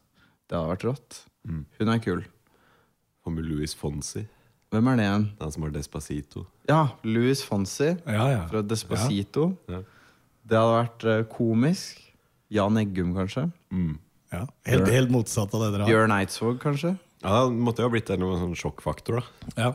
[0.45, 1.21] Det hadde vært rått.
[1.47, 1.63] Mm.
[1.79, 2.21] Hun er kul.
[3.23, 4.27] Hva med Louis Fonsi?
[4.75, 5.25] Hvem er det igjen?
[5.41, 6.45] Han som har Despacito.
[6.69, 8.41] Ja, Louis Fonsi Ja, ja.
[8.51, 9.49] fra Despacito.
[9.71, 9.79] Ja.
[10.45, 12.01] Det hadde vært eh, komisk.
[12.53, 13.47] Jan Eggum, kanskje.
[13.73, 13.95] Mm.
[14.35, 14.43] ja.
[14.69, 15.93] Helt, helt motsatt av det dere har.
[15.93, 16.93] Bjørn Eidsvåg, kanskje.
[17.25, 19.53] Ja, det måtte jo ha blitt noe sånn sjokkfaktor, da.
[19.57, 19.71] Ja.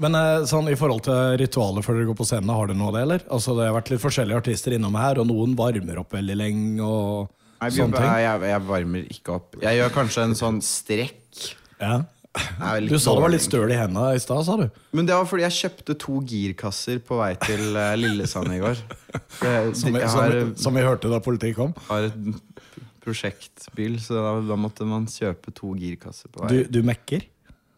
[0.00, 2.88] Men eh, sånn, i forhold til ritualet før dere går på scenen, har dere noe
[2.88, 3.26] av det, eller?
[3.36, 6.86] Altså, det har vært litt forskjellige artister innom her, og noen varmer opp veldig lenge,
[6.86, 7.28] og
[7.60, 8.06] Nei, sånne ting.
[8.08, 9.58] Nei, jeg, jeg varmer ikke opp.
[9.60, 11.42] Jeg gjør kanskje en sånn strekk.
[11.82, 11.98] Ja.
[12.30, 14.68] Du sa det var litt støl i hendene i stad, sa du?
[14.94, 18.78] Men det var fordi jeg kjøpte to girkasser på vei til uh, Lillesand i går.
[19.74, 21.72] Som, vi- jeg som, har, vi- som vi hørte da politiet kom.
[21.88, 22.14] har et
[23.02, 26.50] prosjektbil, så da, da måtte man kjøpe to girkasser på vei.
[26.52, 27.24] Du, du mekker?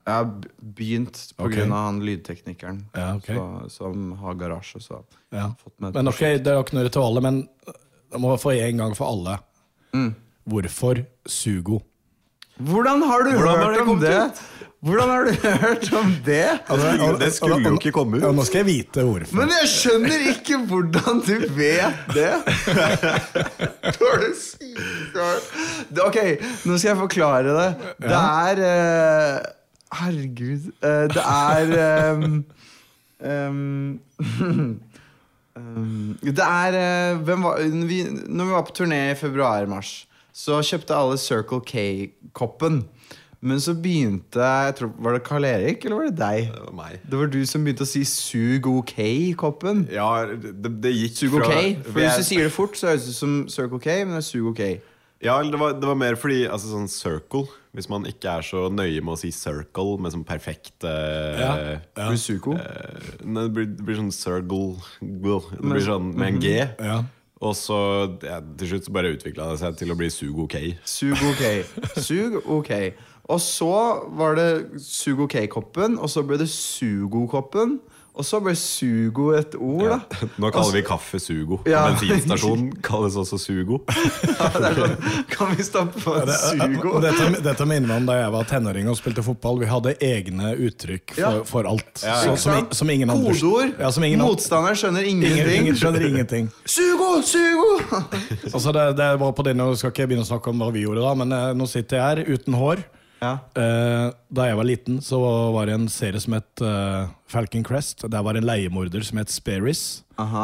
[0.02, 1.54] Jeg har b- begynt på Ok.
[1.54, 3.28] grunn av han lydteknikeren Ja, ok.
[3.30, 3.44] så,
[3.78, 4.82] som har garasje.
[4.82, 5.46] Så har Ja.
[5.46, 6.44] jeg fått med et Men ok, prosjekt.
[6.44, 7.40] det er ikke noe rituale, men
[8.12, 9.38] jeg må få en gang for alle.
[9.94, 10.10] Mm.
[10.50, 11.80] Hvorfor Sugo?
[12.58, 14.10] Hvordan har du Hvordan hørt om det?
[14.10, 14.48] det?
[14.82, 16.58] Hvordan har du hørt om det?
[17.20, 18.24] Det skulle jo ikke komme ut.
[18.24, 19.36] Ja, nå skal jeg vite hvorfor.
[19.38, 22.32] Men jeg skjønner ikke hvordan du vet det!
[24.02, 26.18] Var det sykeste Ok,
[26.66, 27.68] nå skal jeg forklare det.
[28.02, 29.38] Det er uh,
[30.02, 30.70] Herregud.
[30.82, 32.44] Uh, det er um,
[33.22, 34.80] um,
[35.56, 40.60] um, Det er uh, hvem var, vi, Når vi var på turné i februar-mars, så
[40.64, 42.82] kjøpte alle Circle K-koppen.
[43.42, 46.52] Men så begynte jeg tror, Var det Karl Erik, eller var det deg?
[46.54, 47.00] Det var meg.
[47.10, 49.80] Det var du som begynte å si 'sug ok'-koppen.
[49.90, 51.82] Ja, det, det gikk Sug fra- ok.
[51.88, 54.22] For Hvis du sier det fort, så høres det ut som Circle K, men det
[54.22, 54.62] er sug ok.
[55.22, 58.64] Ja, det var, det var mer fordi altså, sånn circle Hvis man ikke er så
[58.74, 61.52] nøye med å si circle med sånn perfekt eh, Ja.
[61.96, 62.08] Ja.
[62.18, 62.56] Suko.
[62.58, 66.56] eh, nei, det, blir, det blir sånn circle Det blir sånn med en G.
[66.82, 67.04] Ja.
[67.42, 67.78] Og så
[68.22, 70.58] ja, til slutt så bare utvikla det seg til å bli sug ok.
[70.86, 71.42] Sug ok.
[71.98, 72.70] Sug ok.
[73.32, 73.74] Og så
[74.18, 77.78] var det sug ok-koppen, og så ble det sugo-koppen.
[78.12, 79.94] Og så ble sugo et ord, Ja.
[80.04, 80.26] da.
[80.42, 81.62] Nå kaller vi kaffe Sugo.
[81.64, 81.86] Ja.
[81.88, 83.78] Bensinstasjonen kalles også Sugo.
[84.42, 86.92] Ja, det er sånn, kan vi stoppe på Det- sugo?
[87.00, 89.62] Dette, dette minner meg om da jeg var tenåring og spilte fotball.
[89.62, 91.32] Vi hadde egne uttrykk for, Ja.
[91.48, 92.02] for alt.
[92.04, 93.72] Ja, Så, som, som ingen andre Kodeord.
[93.80, 95.56] Ja, som ingen, andre- Motstanderen skjønner ingenting.
[95.62, 96.50] ingen skjønner ingenting.
[96.76, 97.22] Sugo!
[97.24, 97.70] Sugo!
[98.52, 100.84] Altså det, det var på denne, Nå skal ikke begynne å snakke om hva vi
[100.84, 102.84] gjorde da, men eh, nå sitter jeg her uten hår.
[103.22, 103.36] Ja.
[103.54, 105.20] Eh, da jeg var liten, så
[105.54, 108.02] var det en serie som het eh, Falcon Crest.
[108.10, 110.02] Der var det en leiemorder som het Sperris.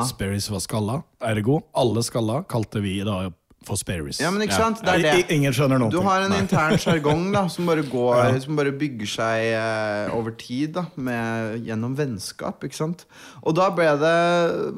[0.09, 1.03] Sperris var skalla.
[1.27, 3.27] Ergo, alle skalla kalte vi da
[3.67, 4.21] for Sperris.
[4.23, 4.81] Ja, men ikke sant?
[4.85, 5.27] Det er det.
[5.35, 5.91] Ingen skjønner noe.
[5.93, 8.39] Du har en intern sjargong som Ja.
[8.41, 12.63] Som bare bygger seg uh, over tid da, med, gjennom vennskap.
[12.65, 13.05] Ikke sant?
[13.43, 14.17] Og da ble det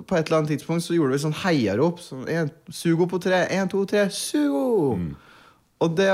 [0.08, 2.00] På et eller annet tidspunkt så gjorde vi sånn heiarop.
[2.02, 3.44] Sånn, en, sugo på tre.
[3.52, 4.08] Én, to, tre.
[4.14, 4.96] Sugo!
[5.80, 6.10] Og det,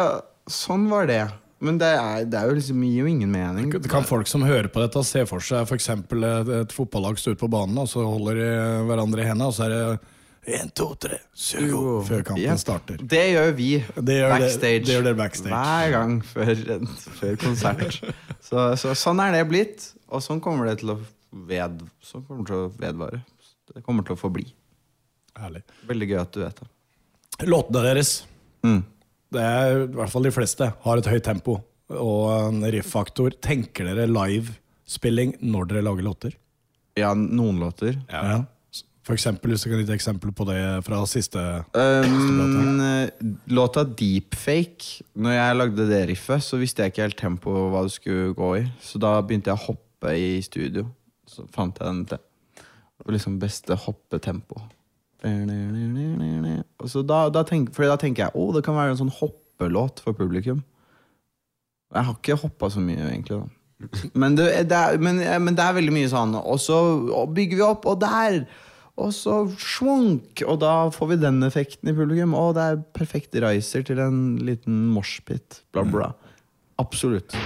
[0.51, 1.25] sånn var det.
[1.65, 3.71] Men det, er, det er jo liksom, gir jo ingen mening.
[3.73, 5.89] Det kan folk som hører på dette, se for seg f.eks.
[5.89, 8.51] Et, et fotballag står ute på banen, og så holder de
[8.91, 12.59] hverandre i hendene, og så er det én, to, tre, sugo, før kampen ja.
[12.61, 13.01] starter.
[13.01, 14.83] Det gjør vi Det gjør backstage.
[14.85, 15.55] det gjør dere backstage.
[15.57, 16.53] Hver gang før,
[17.23, 17.99] før konsert.
[18.47, 19.89] Så, så sånn er det blitt.
[20.13, 20.99] Og sånn kommer det til å,
[21.49, 23.23] ved, sånn kommer det til å vedvare.
[23.73, 24.45] Det kommer til å forbli.
[25.41, 25.65] Herlig.
[25.89, 26.69] Veldig gøy at du vet det.
[27.49, 28.19] Låtene deres,
[28.65, 28.81] Mm.
[29.37, 31.61] Det er i hvert fall de fleste, har et høyt tempo
[31.93, 33.37] og en riff-faktor.
[33.45, 36.37] Tenker dere live-spilling når dere lager låter?
[36.99, 37.99] Ja, noen låter.
[38.11, 38.43] Ja.
[39.07, 41.39] For eksempel, hvis du kan gi et eksempel på det fra siste
[41.79, 42.81] Um,
[43.55, 47.95] låta Deepfake Når jeg lagde det riffet, så visste jeg ikke helt tempo hva det
[47.95, 48.65] skulle gå i.
[48.83, 50.89] Så da begynte jeg å hoppe i studio.
[51.31, 52.25] Så fant jeg den til.
[53.15, 54.59] Liksom beste hoppetempo.
[55.25, 59.15] Og så da, da, tenk, fordi da tenker jeg å, det kan være en sånn
[59.19, 60.63] hoppelåt for publikum.
[61.95, 63.41] Jeg har ikke hoppa så mye, egentlig.
[63.41, 63.57] da
[64.15, 66.79] Men det, det er, men, men det er veldig mye sånn Og så
[67.37, 68.47] bygger vi opp, og der!
[68.97, 72.33] Og så svunk, og da får vi den effekten i publikum.
[72.33, 75.61] Og det er perfekt riser til en liten moshpit.
[75.77, 76.15] Bla, bla.
[76.81, 77.37] Absolutt.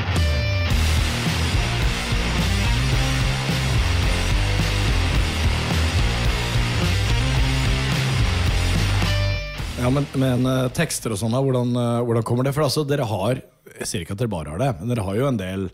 [9.81, 12.53] Ja, men, men eh, tekster og sånn, hvordan, eh, hvordan kommer det?
[12.53, 13.39] For altså, dere har
[13.79, 15.71] Jeg sier ikke at dere bare har det, men dere har jo en del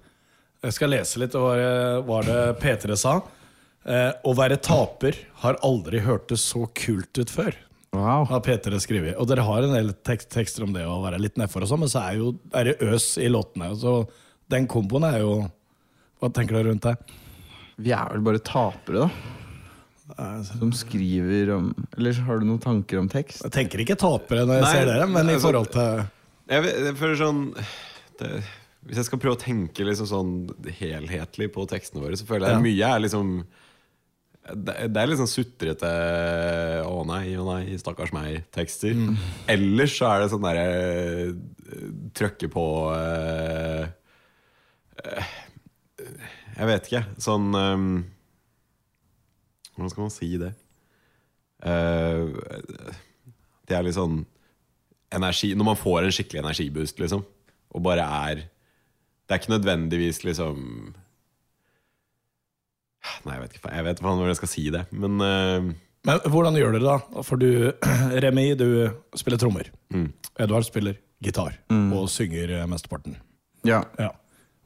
[0.63, 1.55] Jeg skal lese litt hva
[2.07, 3.17] hva det P3 sa.
[3.87, 7.57] Eh, å være taper har aldri hørtes så kult ut før.
[7.97, 8.29] Wow.
[8.31, 9.17] Har P3 skrevet.
[9.19, 11.83] Og dere har en del tekst, tekster om det å være litt nedfor og sånn,
[11.83, 13.73] men så er, jo, er det øs i låtene.
[13.79, 14.01] Så
[14.53, 15.37] den komboen er jo
[16.23, 16.95] Hva tenker dere rundt det?
[17.83, 19.43] Vi er vel bare tapere, da.
[20.17, 23.43] Som skriver om Eller har du noen tanker om tekst?
[23.45, 26.07] Jeg tenker ikke tapere når jeg Nei, ser dere, men i altså- forhold til
[26.49, 27.43] Jeg, føler sånn
[28.21, 28.31] det,
[28.87, 30.33] Hvis jeg skal prøve å tenke liksom sånn
[30.79, 32.65] helhetlig på tekstene våre, så føler jeg Ja.
[32.65, 33.45] mye er liksom
[34.47, 35.89] det, det er litt sånn sutrete
[36.87, 38.95] 'Å nei, å nei, stakkars meg'-tekster.
[38.95, 39.17] Mm.
[39.49, 41.35] Ellers så er det sånn derre
[42.15, 43.89] Trøkke på øh,
[45.03, 45.25] øh,
[46.57, 47.03] Jeg vet ikke.
[47.19, 48.05] Sånn eh,
[49.77, 50.53] Hvordan skal man si det?
[51.65, 52.33] Uh,
[53.67, 54.19] det er litt sånn
[55.17, 57.23] energi Når man får en skikkelig energiboost, liksom,
[57.73, 58.43] og bare er
[59.25, 60.59] Det er ikke nødvendigvis liksom
[63.25, 65.71] Nei, jeg vet ikke Jeg vet ikke hvordan jeg skal si det, men uh,
[66.11, 67.23] Men hvordan gjør dere da?
[67.25, 67.49] For du,
[68.27, 68.69] Remi, du
[69.17, 69.73] spiller trommer.
[69.95, 70.11] Mm.
[70.39, 73.17] Edvard spiller gitar og synger eh, mesteparten.
[73.67, 73.81] Ja.
[73.99, 74.13] Ja.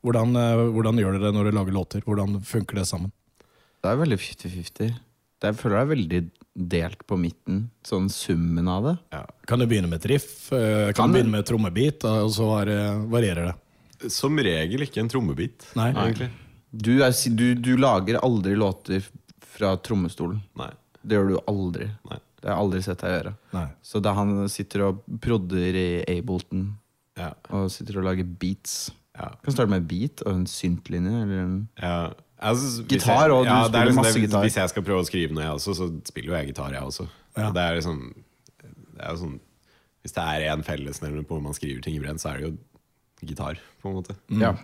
[0.04, 0.34] Hvordan,
[0.74, 2.02] hvordan gjør dere når dere lager låter?
[2.04, 3.12] Hvordan funker det sammen?
[3.80, 4.90] Det er veldig 50-50.
[5.40, 6.30] Det- Jeg føler det er veldig
[6.68, 8.98] delt på midten, sånn summen av det.
[9.12, 9.24] ja.
[9.46, 10.52] Kan du begynne med et riff?
[10.52, 12.44] Eh, Kan Kan du begynne med trommebit, og så
[13.08, 14.10] varierer det?
[14.10, 15.92] Som regel ikke en trommebit, Nei.
[15.92, 16.30] egentlig.
[16.72, 19.02] Du, er, du, du lager aldri låter
[19.40, 20.40] fra trommestolen.
[20.56, 20.70] Nei.
[21.04, 21.86] Det gjør du aldri.
[22.10, 22.18] Nei.
[22.40, 23.34] Det har jeg aldri sett deg gjøre.
[23.52, 23.66] Nei.
[23.82, 26.76] Så da han sitter og prodder i Ableton
[27.16, 27.32] Ja.
[27.50, 29.28] og sitter og lager beats Ja.
[29.44, 32.12] Kan starte med en beat og en syntlinje eller en Ja.
[32.40, 34.44] Altså, Gitar og du ja, er spiller liksom masse det, gitar.
[34.46, 36.88] Hvis jeg skal prøve å skrive noe, jeg også, så spiller jo jeg gitar, jeg
[36.88, 37.06] også.
[37.36, 37.50] Ja.
[37.52, 38.00] Det er liksom
[39.00, 39.36] det er sånn,
[40.04, 42.48] Hvis det er en fellesnevner på hvor man skriver ting i brent, så er det
[42.48, 44.16] jo gitar, på en måte.
[44.40, 44.54] Ja.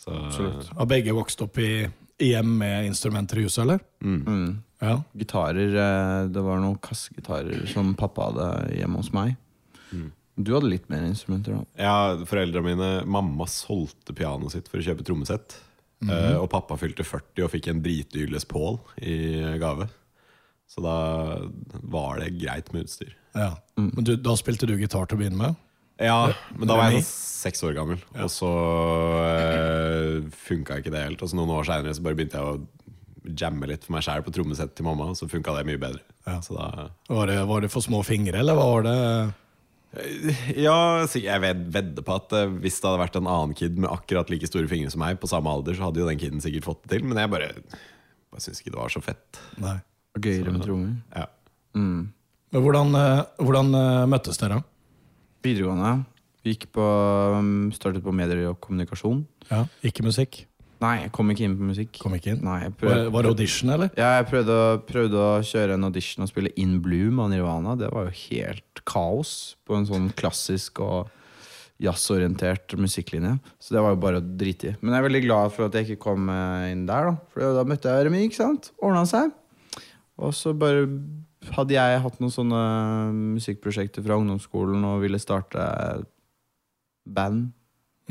[0.00, 0.70] Så, Absolutt.
[0.76, 1.86] Har begge vokst opp i,
[2.22, 3.82] hjem med instrumenter i huset, eller?
[4.00, 4.62] Mm.
[4.80, 4.98] Ja.
[5.16, 9.36] Gitarer eh, Det var noen kassegitarer som pappa hadde hjemme hos meg.
[9.92, 10.10] Mm.
[10.36, 11.80] Du hadde litt mer instrumenter, da.
[11.80, 15.56] Ja, foreldra mine Mamma solgte pianoet sitt for å kjøpe trommesett.
[16.04, 19.14] Eh, og pappa fylte 40 og fikk en dritdyr Pål i
[19.60, 19.88] gave.
[20.68, 20.96] Så da
[21.86, 23.14] var det greit med utstyr.
[23.34, 23.54] ja.
[23.76, 25.62] Men du, da spilte du gitar til å begynne med?
[26.02, 27.12] Ja, men da var jeg sånn
[27.46, 31.22] seks år gammel, og så uh, funka ikke det helt.
[31.24, 34.76] Og så noen år seinere begynte jeg å jamme litt for meg sjæl på trommesettet
[34.76, 36.02] til mamma, og så funka det mye bedre.
[36.26, 36.36] Ja.
[36.44, 38.98] Så da Var det, var det for små fingre, eller var det
[40.66, 43.88] Ja, jeg ved, vedder på at eh, hvis det hadde vært en annen kid med
[43.88, 46.66] akkurat like store fingre som meg, på samme alder, så hadde jo den kiden sikkert
[46.68, 47.06] fått det til.
[47.08, 47.52] Men jeg bare,
[48.32, 49.40] bare syns ikke det var så fett.
[49.62, 49.78] Nei.
[50.16, 50.92] Gøyere med trommer.
[51.12, 51.26] Ja.
[51.76, 52.08] Mm.
[52.54, 54.60] Men hvordan, eh, hvordan eh, møttes dere?
[55.44, 55.94] Videregående.
[56.46, 56.84] Gikk på,
[57.36, 59.24] um, startet på medier og kommunikasjon.
[59.50, 59.64] Ja.
[59.86, 60.44] Ikke musikk?
[60.82, 61.98] Nei, jeg kom ikke inn på musikk.
[62.02, 62.42] Kom ikke inn?
[62.44, 63.92] Nei, jeg prøvde, var det audition, eller?
[63.96, 64.56] ja, jeg prøvde,
[64.88, 67.76] prøvde å kjøre en audition og spille In Bloom av Nirvana.
[67.80, 69.30] Det var jo helt kaos
[69.66, 71.12] på en sånn klassisk og
[71.82, 73.34] jazzorientert musikklinje.
[73.60, 74.76] Så det var jo bare å drite i.
[74.80, 77.30] Men jeg er veldig glad for at jeg ikke kom eh, inn der, da.
[77.32, 78.70] For da møtte jeg Remi, ikke sant?
[78.80, 79.32] Ordna seg.
[80.16, 80.86] Og så bare
[81.56, 82.62] hadde jeg hatt noen sånne
[83.36, 85.66] musikkprosjekter fra ungdomsskolen og ville starte
[87.06, 87.50] band.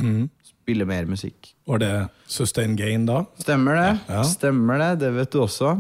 [0.02, 0.30] Mhm.
[0.44, 1.54] Spille mer musikk.
[1.70, 1.94] Var det
[2.26, 3.24] Sustain Gain da?
[3.38, 3.90] Stemmer det.
[4.10, 4.24] Ja.
[4.26, 5.76] Stemmer det, det vet du også.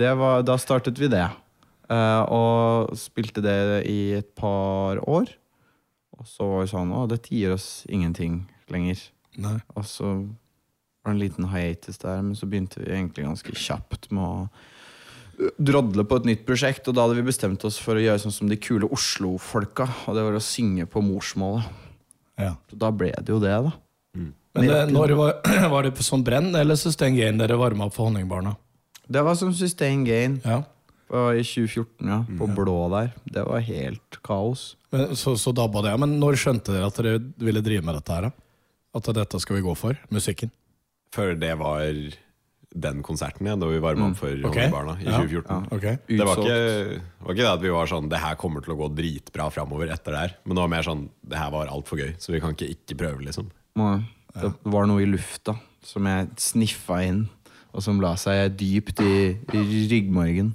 [0.00, 1.26] Det var, da startet vi det.
[1.92, 5.28] Uh, og spilte det i et par år.
[6.16, 9.02] Og så var vi sånn Å, dette gir oss ingenting lenger.
[9.36, 9.58] Nei.
[9.76, 14.08] Og så var det en liten hiatus der, men så begynte vi egentlig ganske kjapt
[14.14, 16.88] med å drodle på et nytt prosjekt.
[16.88, 19.90] Og da hadde vi bestemt oss for å gjøre sånn som de kule Oslo-folka.
[20.08, 21.68] Og det var å synge på morsmålet.
[22.40, 22.54] Ja.
[22.70, 23.72] Så da ble det jo det, da.
[24.54, 25.32] Men det, når var,
[25.72, 28.54] var det på sånn brenn eller Sustain Gain dere varma opp for Honningbarna?
[29.10, 30.38] Det var som Sustain Gain.
[30.44, 30.62] Ja.
[31.14, 32.20] I 2014, ja.
[32.38, 33.10] På blå der.
[33.28, 34.72] Det var helt kaos.
[34.94, 35.92] Men, så, så dabba det.
[36.00, 38.28] Men når skjønte dere at dere ville drive med dette her?
[38.30, 38.32] da?
[38.94, 39.98] At dette skal vi gå for?
[40.14, 40.50] Musikken?
[41.14, 41.84] Før det var
[42.74, 44.44] den konserten igjen, da vi varma opp for Mm.
[44.48, 44.56] Ok.
[44.56, 45.18] Honningbarna i Ja.
[45.22, 45.68] 2014.
[45.76, 45.98] Okay.
[46.08, 48.78] Det var ikke, var ikke det at vi var sånn Det her kommer til å
[48.80, 50.34] gå dritbra framover etter det her.
[50.44, 52.96] Men det var mer sånn Det her var altfor gøy, så vi kan ikke ikke
[52.98, 53.50] prøve, liksom.
[53.76, 54.02] Nei,
[54.34, 57.28] Det var noe i lufta som jeg sniffa inn,
[57.72, 60.54] og som la seg dypt i, i ryggmargen.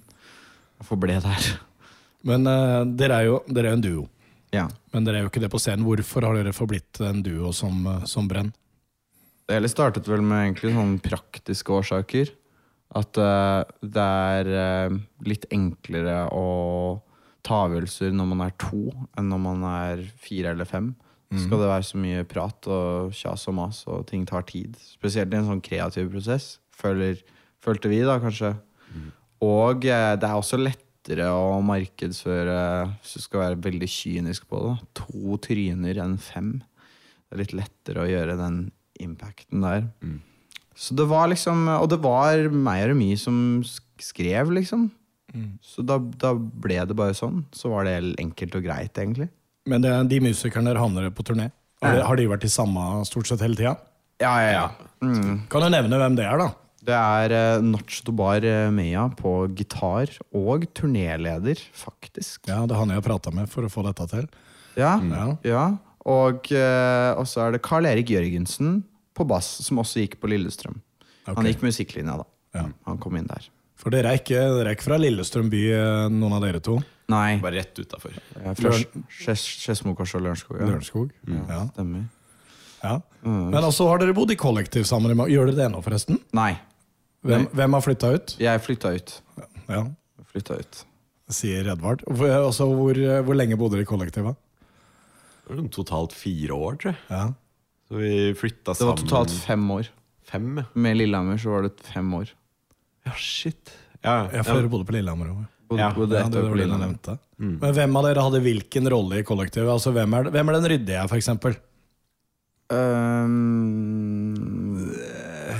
[0.79, 1.59] Og forble der.
[2.23, 4.07] Men uh, dere er jo dere er en duo.
[4.51, 4.67] Ja.
[4.93, 5.85] Men dere er jo ikke det på scenen.
[5.85, 8.51] Hvorfor har dere forblitt en duo som, eh, som Brenn?
[9.49, 12.29] Det hele startet vel med egentlig sånne praktiske årsaker.
[12.99, 16.45] At uh, det er uh, litt enklere å
[17.45, 18.83] ta avgjørelser når man er to,
[19.17, 20.93] enn når man er fire eller fem.
[21.29, 24.77] Så skal det være så mye prat og kjas og mas, og ting tar tid.
[24.81, 27.19] Spesielt i en sånn kreativ prosess, føler,
[27.61, 28.55] følte vi da kanskje.
[29.45, 32.57] Og eh, det er også lettere å markedsføre,
[32.97, 36.55] hvis du skal være veldig kynisk på det, to tryner enn fem.
[37.29, 38.59] Det er litt lettere å gjøre den
[38.99, 39.87] impacten der.
[40.79, 43.59] Så det var liksom Og det var meg og Remi som
[43.99, 44.89] skrev, liksom.
[45.61, 47.43] Så da, da ble det bare sånn.
[47.53, 49.27] Så var det enkelt og greit, egentlig.
[49.69, 51.49] Men det, de musikerne dere havner på turné,
[51.83, 53.75] har de, har de vært de samme stort sett hele tida?
[54.23, 54.63] Ja, ja, ja.
[55.05, 55.45] Mm.
[55.51, 56.49] Kan du nevne hvem det er, da?
[56.89, 62.47] Det er uh, Nach Dobar eh, Meya på gitar og turnéleder, faktisk.
[62.49, 64.25] Ja, Det er han jeg har prata med for å få dette til.
[64.79, 65.27] Ja, Ja.
[65.45, 65.65] ja.
[66.09, 68.79] Og eh, og så er det Carl Erik Jørgensen
[69.19, 70.79] på bass, som også gikk på Lillestrøm.
[71.27, 71.35] Okay.
[71.35, 72.25] Han gikk musikklinja, da.
[72.57, 72.65] Ja.
[72.89, 73.45] Han kom inn der.
[73.79, 76.79] For dere er ikke, dere er ikke fra Lillestrøm by, eh, noen av dere to?
[77.09, 77.37] Nei.
[77.41, 78.15] Bare rett utafor.
[78.35, 80.57] eh, Skedsmo Skedsmokors og Lørenskog.
[80.59, 80.65] Ja.
[80.67, 81.13] Lørenskog?
[81.29, 81.61] Ja.
[81.73, 82.03] Stemmer.
[82.83, 82.95] ja.
[83.23, 85.15] Men også har dere bodd i kollektiv sammen.
[85.29, 86.19] Gjør dere det ennå, forresten?
[86.33, 86.51] Nei,
[87.25, 88.35] Hvem, hvem har flytta ut?
[88.39, 89.15] jeg flytta ut.
[89.67, 89.81] Ja,
[90.29, 90.77] Flytta ut.
[91.29, 92.03] Sier Edvard.
[92.07, 94.37] Også, hvor, eh, hvor lenge bodde dere i kollektivet?
[95.73, 96.99] Totalt fire år, tror jeg.
[97.09, 97.23] Ja.
[97.89, 99.87] Så vi flytta Det var sammen totalt fem år.
[100.29, 100.63] fem.
[100.75, 102.29] Med Lillehammer så var det fem år.
[103.05, 103.71] Ja, shit.
[104.03, 105.47] Ja, Ja, før dere bodde på Lillehammer òg.
[105.69, 106.87] Bodde, Ja, bodde Ja, ett det var det jeg Lillehammer.
[106.93, 107.19] nevnte.
[107.39, 109.69] Men hvem av dere hadde hvilken rolle i kollektivet?
[109.73, 111.55] Altså, hvem, er, hvem er den ryddige, for eksempel?
[113.59, 114.93] Ehm,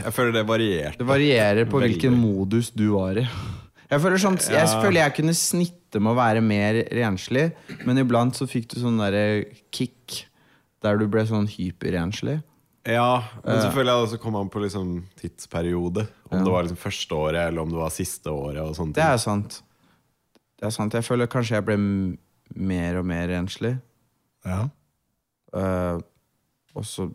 [0.04, 0.98] Jeg føler det varierte.
[0.98, 1.96] det varierer på Veldig.
[2.00, 3.28] hvilken modus du var i.
[3.90, 4.82] Jeg føler, sånn, jeg Ja.
[4.82, 7.54] føler jeg kunne snitte med å være mer renslig,
[7.86, 10.26] men iblant så fikk du sånn derre kick
[10.84, 12.40] der du ble sånn hyperrenslig.
[12.88, 16.08] Ja, men selvfølgelig hadde jeg det også kom an på liksom tidsperiode.
[16.32, 16.44] Om Ja.
[16.46, 18.62] det var liksom første året, eller om det var siste året.
[18.64, 19.62] og sånne Det er sant.
[20.60, 20.94] Det er sant.
[20.94, 21.78] Jeg føler kanskje jeg ble
[22.56, 23.76] mer og mer renslig.
[24.46, 24.70] Ja.
[25.54, 26.00] Uh,
[26.76, 27.10] og så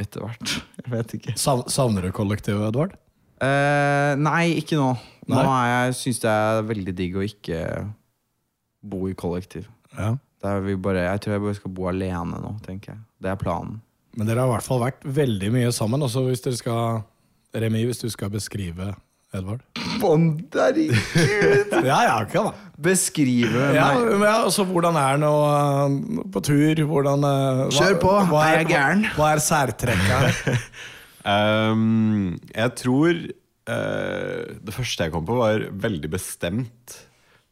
[0.00, 0.62] etter hvert.
[0.84, 1.32] Jeg vet ikke.
[1.36, 2.94] Sav- Savner du kollektivet, Edvard?
[3.42, 4.92] Uh, nei, ikke nå.
[5.28, 5.68] Nå Nei?
[5.68, 7.58] er jeg, det er veldig digg å ikke
[8.82, 9.66] bo i kollektiv.
[9.96, 10.14] Ja.
[10.42, 13.00] Det er vi bare, jeg tror jeg bare skal bo alene nå, tenker jeg.
[13.22, 13.78] Det er planen.
[14.18, 16.02] Men dere har i hvert fall vært veldig mye sammen.
[16.04, 17.02] Også hvis dere skal
[17.54, 18.90] Remi, hvis du skal beskrive
[19.32, 19.62] Edvard?
[20.02, 20.92] Herregud!
[21.88, 22.50] Ja, ja, ok da.
[22.82, 24.10] Beskrive Ja, meg.
[24.18, 26.82] men ja, altså, hvordan er han uh, på tur?
[26.90, 29.06] Hvordan, uh, Kjør på, hva er jeg gæren?
[29.12, 30.58] Hva, hva er særtrekket her?
[31.22, 36.96] Ehm, jeg tror uh, Det første jeg kom på, var veldig bestemt.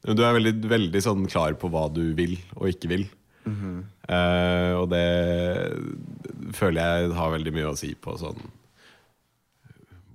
[0.07, 3.05] Du er veldig, veldig sånn klar på hva du vil og ikke vil.
[4.11, 8.41] Eh, og det føler jeg har veldig mye å si på sånn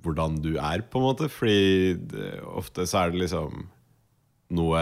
[0.06, 1.30] hvordan du er, på en måte.
[1.34, 3.64] Fordi det, ofte så er det liksom
[4.56, 4.82] noe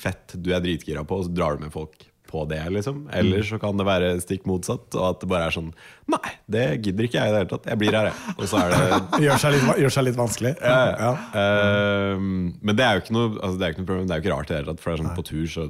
[0.00, 3.02] fett du er dritgira på, og så drar du med folk på det, liksom.
[3.14, 5.70] Eller så kan det være stikk motsatt, og at det bare er sånn
[6.12, 7.66] Nei, det gidder ikke jeg i det hele tatt.
[7.72, 8.34] Jeg blir her, jeg.
[8.36, 10.52] Og så er det Gjør seg litt, gjør seg litt vanskelig?
[10.62, 11.12] ja.
[11.42, 12.28] Ehm,
[12.62, 14.06] men det er jo ikke noe, altså, det er ikke noe problem.
[14.10, 14.82] Det er jo ikke rart i det hele tatt.
[14.84, 15.66] For det er sånn, på tur så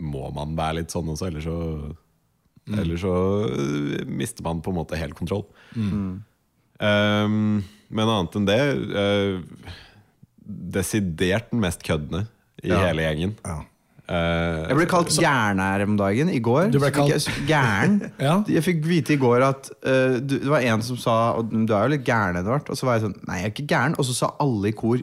[0.00, 1.58] må man være litt sånn også, ellers så
[2.80, 3.12] Eller så
[3.50, 5.44] øh, mister man på en måte helt kontroll.
[6.80, 7.60] Ehm,
[7.90, 8.60] men annet enn det
[8.94, 9.40] uh,
[10.40, 12.24] Desidert den mest køddende
[12.62, 12.78] i Ja.
[12.86, 13.34] hele gjengen.
[13.46, 13.60] Ja.
[14.10, 16.30] Eh, Jeg ble kalt gæren her om dagen.
[16.34, 16.70] I går.
[16.74, 17.12] Du ble kalt...
[17.14, 17.94] fikk jeg- Gæren.
[18.26, 18.34] Ja.
[18.50, 21.70] Jeg fikk vite i går at uh, du, det var en som sa og Du
[21.76, 22.66] er jo litt gæren, Edvard.
[22.72, 23.94] Og så var jeg sånn Nei, jeg er ikke gæren.
[24.02, 24.98] Og så sa alle i kor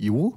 [0.00, 0.32] jo.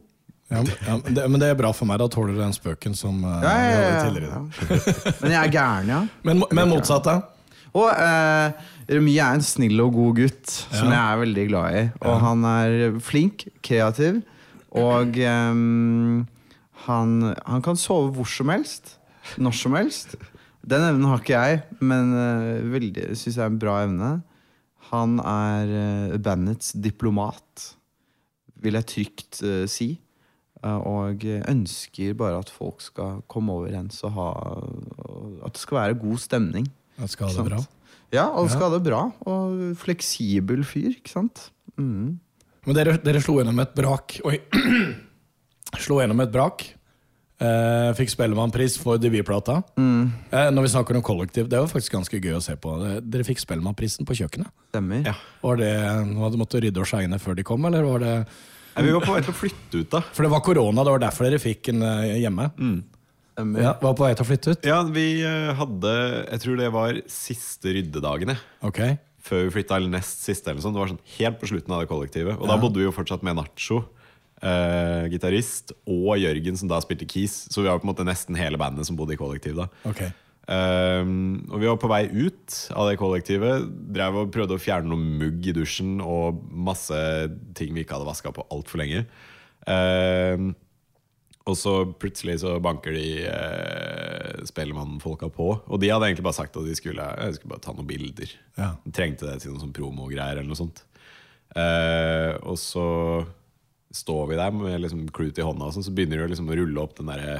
[0.49, 1.99] Ja, men- ja, men det, men det er bra for meg.
[2.01, 4.33] Da tåler du den spøken som uh, Ja, vi ja, hadde ja, tidligere.
[4.35, 5.13] ja.
[5.23, 5.99] Men jeg er gæren, ja.
[6.25, 7.19] Men, men motsatt, da?
[7.77, 8.51] Og eh,
[8.89, 11.83] Remi er en snill og god gutt som jeg er veldig glad i.
[12.01, 14.23] Og han er flink, kreativ,
[14.73, 16.23] og ehm,
[16.85, 18.95] han, han kan sove hvor som helst.
[19.41, 20.15] Når som helst.
[20.69, 24.11] Den evnen har ikke jeg, men uh, veldig syns jeg er en bra evne.
[24.89, 25.73] Han er
[26.13, 27.65] uh, bandets diplomat,
[28.59, 29.93] vil jeg trygt uh, si.
[30.59, 34.29] Uh, og ønsker bare at folk skal komme overens og ha
[35.47, 36.65] At det skal være god stemning.
[36.99, 37.61] At skal ha det bra.
[38.11, 38.55] Ja, og Ja.
[38.55, 39.03] skal ha det bra.
[39.29, 41.45] Og fleksibel fyr, ikke sant?
[41.77, 42.17] Mm.
[42.67, 44.19] Men dere, dere slo gjennom et brak.
[44.27, 44.41] Oi.
[45.77, 46.65] slo gjennom et brak.
[47.39, 49.61] Uh, fikk Spellemannpris for debutplata.
[49.79, 52.73] Eh, når vi snakker om kollektiv, det var faktisk ganske gøy å se på.
[52.83, 54.51] Eh, Dere fikk Spellemannprisen på kjøkkenet.
[54.73, 55.05] Stemmer.
[55.07, 55.13] Ja.
[55.45, 58.83] Var det, Hadde du måttet rydde og skeine før de kom, eller var det Ja,
[58.83, 60.01] vi var på vei til å flytte ut, da.
[60.11, 61.85] For det var korona, det var derfor dere fikk den
[62.19, 62.49] hjemme.
[62.59, 63.63] hjemme.
[63.63, 64.67] Ja, var på vei til å flytte ut?
[64.67, 65.93] Ja, vi eh, hadde
[66.27, 68.35] Jeg tror det var siste ryddedagene.
[68.67, 68.97] Okay.
[69.23, 70.51] Før vi flytta, eller nest siste.
[70.51, 70.75] eller sånn.
[70.75, 72.35] Det var sånn helt på slutten av det kollektivet.
[72.35, 73.85] Og da bodde vi jo fortsatt med Nacho,
[74.41, 77.45] eh, gitarist, og Jørgen, som da spilte keys.
[77.51, 79.69] Så vi var på en måte nesten hele bandet som bodde i kollektiv da.
[79.89, 80.11] okay.
[80.49, 83.67] Um, og vi var på vei ut av det kollektivet.
[83.93, 86.97] Drev og prøvde å fjerne noe mugg i dusjen og masse
[87.57, 89.03] ting vi ikke hadde vaska på altfor lenge.
[89.69, 90.55] Um,
[91.49, 95.51] og så plutselig så banker de uh, Spellemannfolka på.
[95.69, 97.05] Og de hadde egentlig bare sagt at de skulle,
[97.37, 98.33] skulle bare ta noen bilder.
[98.57, 98.73] Ja.
[98.85, 100.81] De trengte det til noen sånn promogreier eller noe sånt.
[101.53, 102.87] Uh, og så
[103.95, 106.57] står vi der med liksom clut i hånda, og sånn, så begynner de liksom å
[106.59, 107.35] rulle opp den derre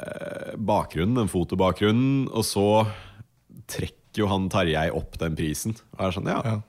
[0.00, 2.66] eh, bakgrunnen, den fotobakgrunnen, og så
[3.70, 5.76] trekker jo han Tarjei opp den prisen.
[5.96, 6.60] Og er sånn, ja, Ja.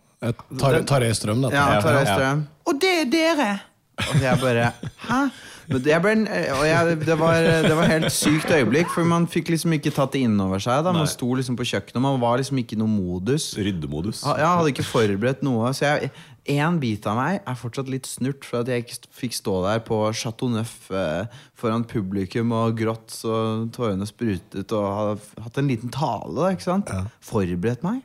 [0.57, 1.53] Tarjei Strøm, dette.
[1.59, 2.13] Ja, Tarjei ja.
[2.15, 2.45] Strøm.
[2.65, 3.49] Og det er dere!
[3.95, 4.71] Og jeg bare
[5.05, 5.19] Hæ?
[5.65, 9.73] Jeg det, ble, jeg, det, var, det var helt sykt øyeblikk, for man fikk liksom
[9.77, 10.83] ikke tatt det innover seg.
[10.85, 10.91] Da.
[10.93, 11.13] Man Nei.
[11.13, 13.47] sto liksom på kjøkkenet, man var liksom ikke i noen modus.
[13.57, 14.21] ryddemodus.
[14.27, 15.71] Ja, Jeg hadde ikke forberedt noe.
[15.73, 16.11] Så jeg,
[16.45, 19.79] en bit av meg er fortsatt litt snurt for at jeg ikke fikk stå der
[19.87, 21.25] på Chateau Neuf eh,
[21.57, 26.51] foran publikum og grått så tårene sprutet og hadde hatt en liten tale.
[26.53, 26.91] Ikke sant?
[27.25, 28.03] Forberedt meg.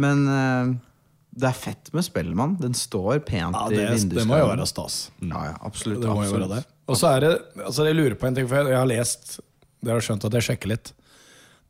[0.00, 0.74] Men eh,
[1.36, 2.56] det er fett med Spellemann.
[2.62, 4.16] Den står pent Ja, i vinduskarmen.
[4.16, 5.00] det må jo være stas.
[5.20, 6.00] Ja, ja, absolutt.
[6.00, 6.54] Det absolutt.
[6.56, 6.62] det.
[6.86, 7.32] Og så er det,
[7.66, 9.36] altså jeg lurer på en ting, for jeg har lest
[9.84, 10.88] Dere har skjønt at jeg sjekker litt.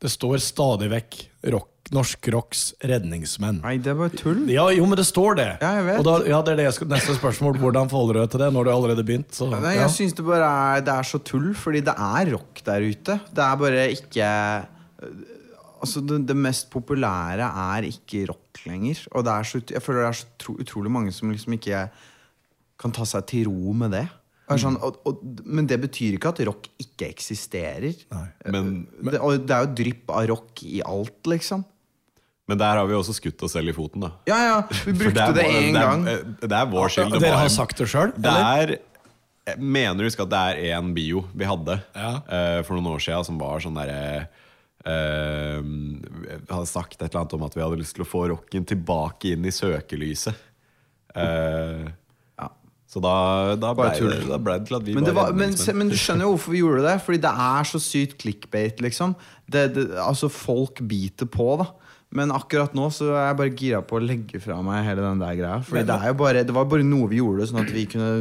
[0.01, 1.17] Det står stadig vekk
[1.53, 3.61] rock, Norsk Rocks redningsmenn.
[3.63, 4.41] Nei, det er bare tull.
[4.51, 5.47] Ja, jo, men det står det.
[5.61, 6.01] Ja, jeg vet.
[6.01, 7.59] Og da, ja, det er det skal, neste spørsmål.
[7.61, 9.31] Hvordan forholder du deg til det når du allerede begynt?
[9.37, 9.85] Så, Nei, ja.
[9.85, 13.19] jeg synes det bare er, det er så tull, fordi det er rock der ute.
[13.31, 14.33] Det er bare ikke
[15.77, 19.03] Altså, det, det mest populære er ikke rock lenger.
[19.13, 21.83] Og det så, jeg føler det er så tro, utrolig mange som liksom ikke
[22.81, 24.07] kan ta seg til ro med det.
[24.57, 27.97] Sånn, og, og, men det betyr ikke at rock ikke eksisterer.
[28.47, 31.65] Men, Det, og det er jo drypp av rock i alt, liksom.
[32.47, 34.11] Men der har vi også skutt oss selv i foten, da.
[34.29, 36.05] Ja, ja, vi brukte det én gang.
[36.41, 37.17] Det er vår skyld.
[37.19, 38.13] Dere har sagt det sjøl?
[38.23, 38.79] Jeg
[39.63, 42.09] mener du husker at det er én bio vi hadde Ja.
[42.27, 44.25] uh, for noen år siden som var sånn derre
[44.87, 45.61] uh,
[46.51, 49.33] hadde sagt et eller annet om at vi hadde lyst til å få rocken tilbake
[49.35, 50.35] inn i søkelyset.
[51.15, 51.87] Uh,
[52.37, 52.51] Ja.
[52.87, 55.39] Så da, da ble det, da ble det til at vi Men, det var var,
[55.39, 56.93] men, se- men du skjønner jo hvorfor vi gjorde det.
[57.03, 59.15] Fordi det er så sykt clickbait, liksom.
[59.49, 61.65] Det, det, altså Folk biter på, da.
[62.15, 65.19] Men akkurat nå så er jeg bare gira på å legge fra meg hele den
[65.19, 65.57] der greia.
[65.65, 68.11] Fordi det, er jo bare, det var bare noe vi gjorde, sånn at vi kunne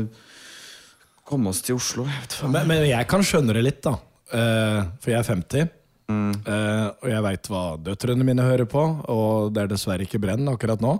[1.26, 2.06] komme oss til Oslo.
[2.10, 2.50] Jeg.
[2.50, 3.96] Men, men jeg kan skjønne det litt, da.
[4.26, 5.70] Uh, for jeg er 50.
[6.06, 6.32] Mm.
[6.46, 8.82] Uh, og jeg veit hva døtrene mine hører på,
[9.12, 10.98] og det er dessverre ikke brenn akkurat nå.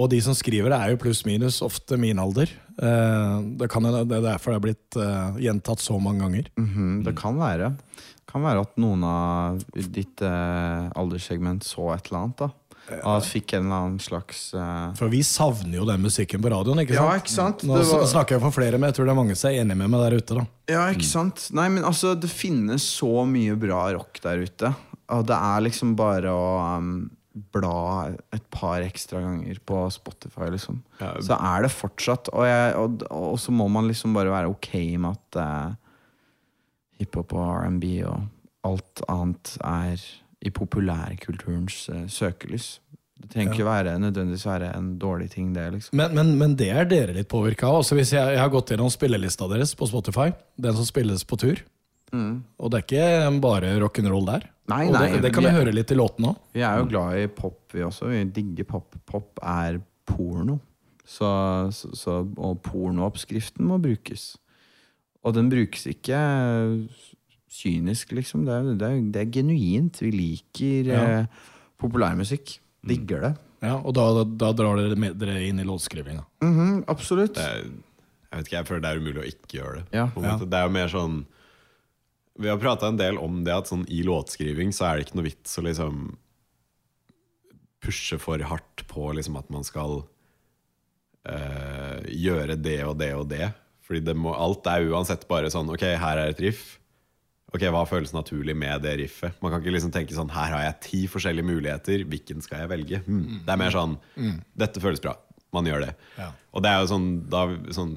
[0.00, 2.50] Og de som skriver det, er jo pluss-minus ofte min alder.
[2.80, 5.00] Uh, det, kan, det er derfor det er blitt
[5.42, 6.50] gjentatt så mange ganger.
[6.58, 7.74] Mhm, det kan være.
[8.30, 12.44] Kan være at noen av ditt eh, alderssegment så et eller annet.
[12.44, 14.90] da At fikk en eller annen slags uh...
[14.98, 16.82] For vi savner jo den musikken på radioen.
[16.82, 17.10] ikke sant?
[17.10, 17.64] Ja, ikke sant?
[17.66, 19.78] Nå var- snakker jeg for flere, men jeg tror det er mange som er enig
[19.78, 20.38] med meg der ute.
[20.40, 21.48] da Ja, ikke sant?
[21.56, 24.74] Nei, men altså, det finnes så mye bra rock der ute.
[25.10, 26.46] Og det er liksom bare å
[26.78, 26.92] um,
[27.54, 30.80] bla et par ekstra ganger på Spotify, liksom.
[31.02, 31.12] Ja.
[31.22, 32.30] Så er det fortsatt.
[32.34, 34.72] Og, jeg, og, og så må man liksom bare være ok
[35.02, 35.78] med at uh,
[37.00, 38.28] hiphop og R&B og
[38.68, 40.04] alt annet er
[40.40, 42.78] i populærkulturens uh, søkelys.
[43.20, 45.66] Det trenger ikke være, nødvendigvis være en dårlig ting, det.
[45.74, 47.82] liksom Men, men, men det er dere litt påvirka av.
[47.82, 50.30] Altså hvis jeg, jeg har gått gjennom spillelista deres på Spotify.
[50.56, 51.60] Den som spilles på tur.
[52.12, 54.46] Og det er ikke bare rock'n'roll der.
[54.48, 54.72] Mm.
[54.72, 56.42] Nei, nei, det, det kan vi vi høre litt i låtene òg.
[56.54, 58.10] Vi er jo glad i pop, vi også.
[58.10, 58.94] Vi digger pop.
[59.06, 60.60] Pop er porno.
[61.04, 61.28] Så,
[61.74, 64.32] så, så, og pornooppskriften må brukes.
[65.24, 66.16] Og den brukes ikke
[67.50, 68.44] kynisk, liksom.
[68.46, 69.98] Det er, det er, det er genuint.
[70.00, 71.02] Vi liker Ja.
[71.20, 71.26] eh,
[71.80, 72.58] populærmusikk.
[72.86, 73.32] Digger det.
[73.60, 76.22] Ja, og da, da, da drar dere med dere inn i låtskrivinga.
[76.40, 77.34] Mhm, absolutt.
[77.36, 77.66] det er,
[78.30, 79.84] Jeg vet ikke, jeg føler det er umulig å ikke gjøre det.
[79.98, 80.06] Ja.
[80.14, 80.48] på en måte.
[80.48, 81.26] Det er jo mer sånn
[82.40, 85.16] Vi har prata en del om det at sånn, i låtskriving så er det ikke
[85.18, 86.16] noe vits å liksom
[87.84, 90.04] pushe for hardt på liksom, at man skal
[91.28, 93.50] øh, gjøre det og det og det.
[93.90, 96.76] Fordi det må, alt er uansett bare sånn Ok, her er et riff.
[97.50, 99.34] Ok, Hva føles naturlig med det riffet?
[99.42, 102.04] Man kan ikke liksom tenke sånn Her har jeg ti forskjellige muligheter.
[102.06, 103.02] Hvilken skal jeg velge?
[103.08, 103.40] Mm.
[103.42, 103.98] Det er mer sånn
[104.62, 105.16] Dette føles bra.
[105.50, 105.92] Man gjør det.
[106.14, 106.30] Ja.
[106.54, 107.42] Og det er jo sånn, da,
[107.74, 107.96] sånn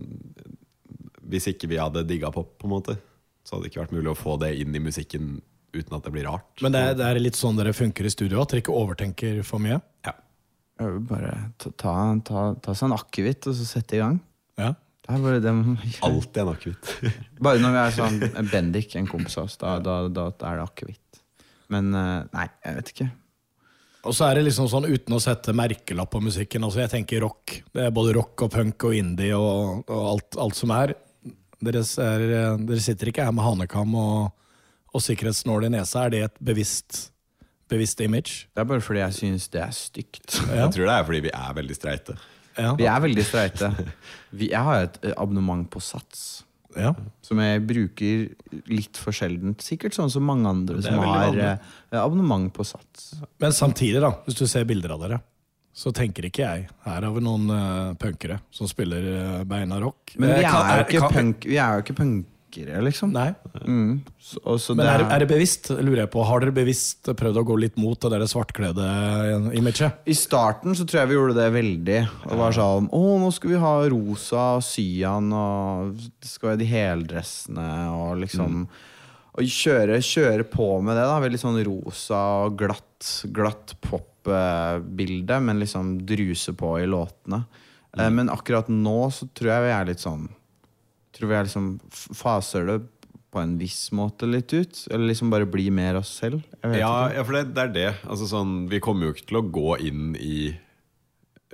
[1.29, 2.97] Hvis ikke vi hadde digga pop, på en måte,
[3.45, 5.35] så hadde det ikke vært mulig å få det inn i musikken
[5.73, 6.49] uten at det blir rart.
[6.61, 9.39] Men det er, det er litt sånn dere funker i studio, at dere ikke overtenker
[9.45, 9.79] for mye?
[10.05, 10.13] Ja.
[11.09, 11.31] Bare
[11.61, 11.93] ta, ta,
[12.25, 14.19] ta, ta seg en akevitt og så sette i gang.
[15.03, 15.51] Det er bare det
[16.07, 16.91] Alltid en akevitt.
[17.43, 20.61] Bare når vi er sånn Bendik, en kompis av oss, da, da, da, da er
[20.61, 21.19] det akevitt.
[21.73, 23.09] Men eh, nei, jeg vet ikke.
[24.03, 26.63] Og så er det liksom sånn uten å sette merkelapp på musikken.
[26.67, 27.55] Altså jeg tenker rock.
[27.71, 30.95] Det er både rock og punk og indie og, og alt, alt som er.
[31.63, 32.25] Dere, er.
[32.59, 34.33] dere sitter ikke her med hanekam og,
[34.91, 36.03] og sikkerhetsnål i nesa.
[36.03, 37.05] Er det et bevisst,
[37.71, 38.49] bevisst image?
[38.51, 40.35] Det er bare fordi jeg syns det er stygt.
[40.49, 40.65] Ja.
[40.65, 42.17] Jeg tror det er fordi vi er veldig streite.
[42.57, 42.75] Ja.
[42.77, 43.71] Vi er veldig streite.
[44.37, 46.43] Vi, jeg har et eh, abonnement på Sats.
[46.77, 46.93] ja.
[47.23, 48.23] Som jeg bruker
[48.69, 49.61] litt for sjeldent.
[49.63, 53.13] Sikkert sånn som mange andre som har eh, abonnement på Sats.
[53.41, 55.21] Men samtidig, da, hvis du ser bilder av dere,
[55.73, 60.13] så tenker ikke jeg Her har vi noen uh, punkere som spiller uh, beina rock.
[60.21, 61.95] Men vi kan- er jo ikke, kan- punk, vi er jo ikke
[62.53, 63.11] punkere, liksom.
[63.13, 63.33] Nei.
[63.65, 64.01] Mm.
[64.19, 67.39] Så, så Men det er, er det bevisst, lurer jeg på, har dere bevisst prøvd
[67.39, 68.87] å gå litt mot det der svartkledde
[69.57, 70.03] imaget?
[70.05, 71.99] I starten så tror jeg vi gjorde det veldig.
[72.29, 76.61] Det var sånn Å, nå skal vi ha rosa og cyan, og det skal være
[76.61, 78.65] de heldressene, og liksom
[79.33, 81.17] Og kjøre, kjøre på med det, da.
[81.23, 87.41] Veldig sånn rosa og glatt, glatt pop-bilde, men liksom druse på i låtene.
[87.97, 88.13] Mm.
[88.13, 90.27] Men akkurat nå så tror jeg vi er litt sånn
[91.13, 92.79] Tror vi er liksom faser det
[93.33, 94.79] på en viss måte litt ut.
[94.91, 96.43] Eller liksom bare bli mer oss selv.
[96.61, 97.15] Jeg vet Ja, ikke.
[97.17, 97.87] ja, for det, det er det.
[98.05, 100.35] Altså, sånn, vi kommer jo ikke til å gå inn i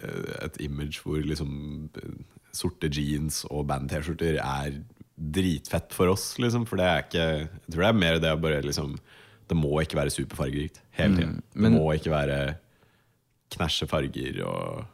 [0.02, 2.18] eh, et image hvor liksom eh,
[2.56, 4.80] sorte jeans og band-T-skjorter er
[5.20, 6.64] dritfett for oss, liksom.
[6.68, 8.94] For det er ikke Jeg tror det er mer det å bare liksom
[9.50, 11.42] Det må ikke være superfargerikt hele tiden.
[11.54, 12.56] men- det må ikke være
[13.56, 14.86] knæsje farger og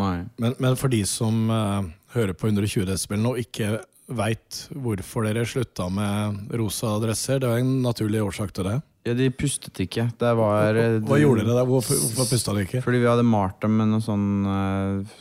[0.00, 0.24] Nei.
[0.38, 1.82] Men, men for de som uh,
[2.14, 7.62] hører på 120 desibel nå, ikke veit hvorfor dere slutta med rosa dresser, det var
[7.62, 8.78] en naturlig årsak til det.
[9.08, 10.10] Ja, de pustet ikke.
[10.20, 11.66] Det var hva, Hva gjorde dere da?
[11.68, 12.82] Hvorfor, hvorfor pusta dere ikke?
[12.84, 15.14] Fordi vi hadde malt dem med noe sånn eh,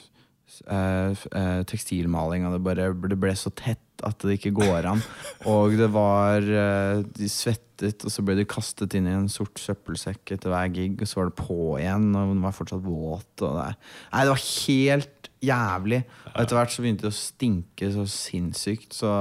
[0.68, 5.02] eh, eh, tekstilmaling, og det bare det ble så tett at det ikke går an.
[5.52, 9.60] Og det var eh, De svettet, og så ble de kastet inn i en sort
[9.60, 13.32] søppelsekk etter hver gig, og så var det på igjen, og den var fortsatt våt.
[13.44, 13.68] Og det,
[14.14, 16.02] nei, det var helt jævlig.
[16.34, 19.12] Og etter hvert så begynte det å stinke så sinnssykt, så,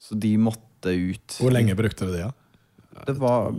[0.00, 1.38] så de måtte ut.
[1.40, 2.26] Hvor lenge brukte dere det?
[2.26, 3.04] Ja?
[3.08, 3.50] Det var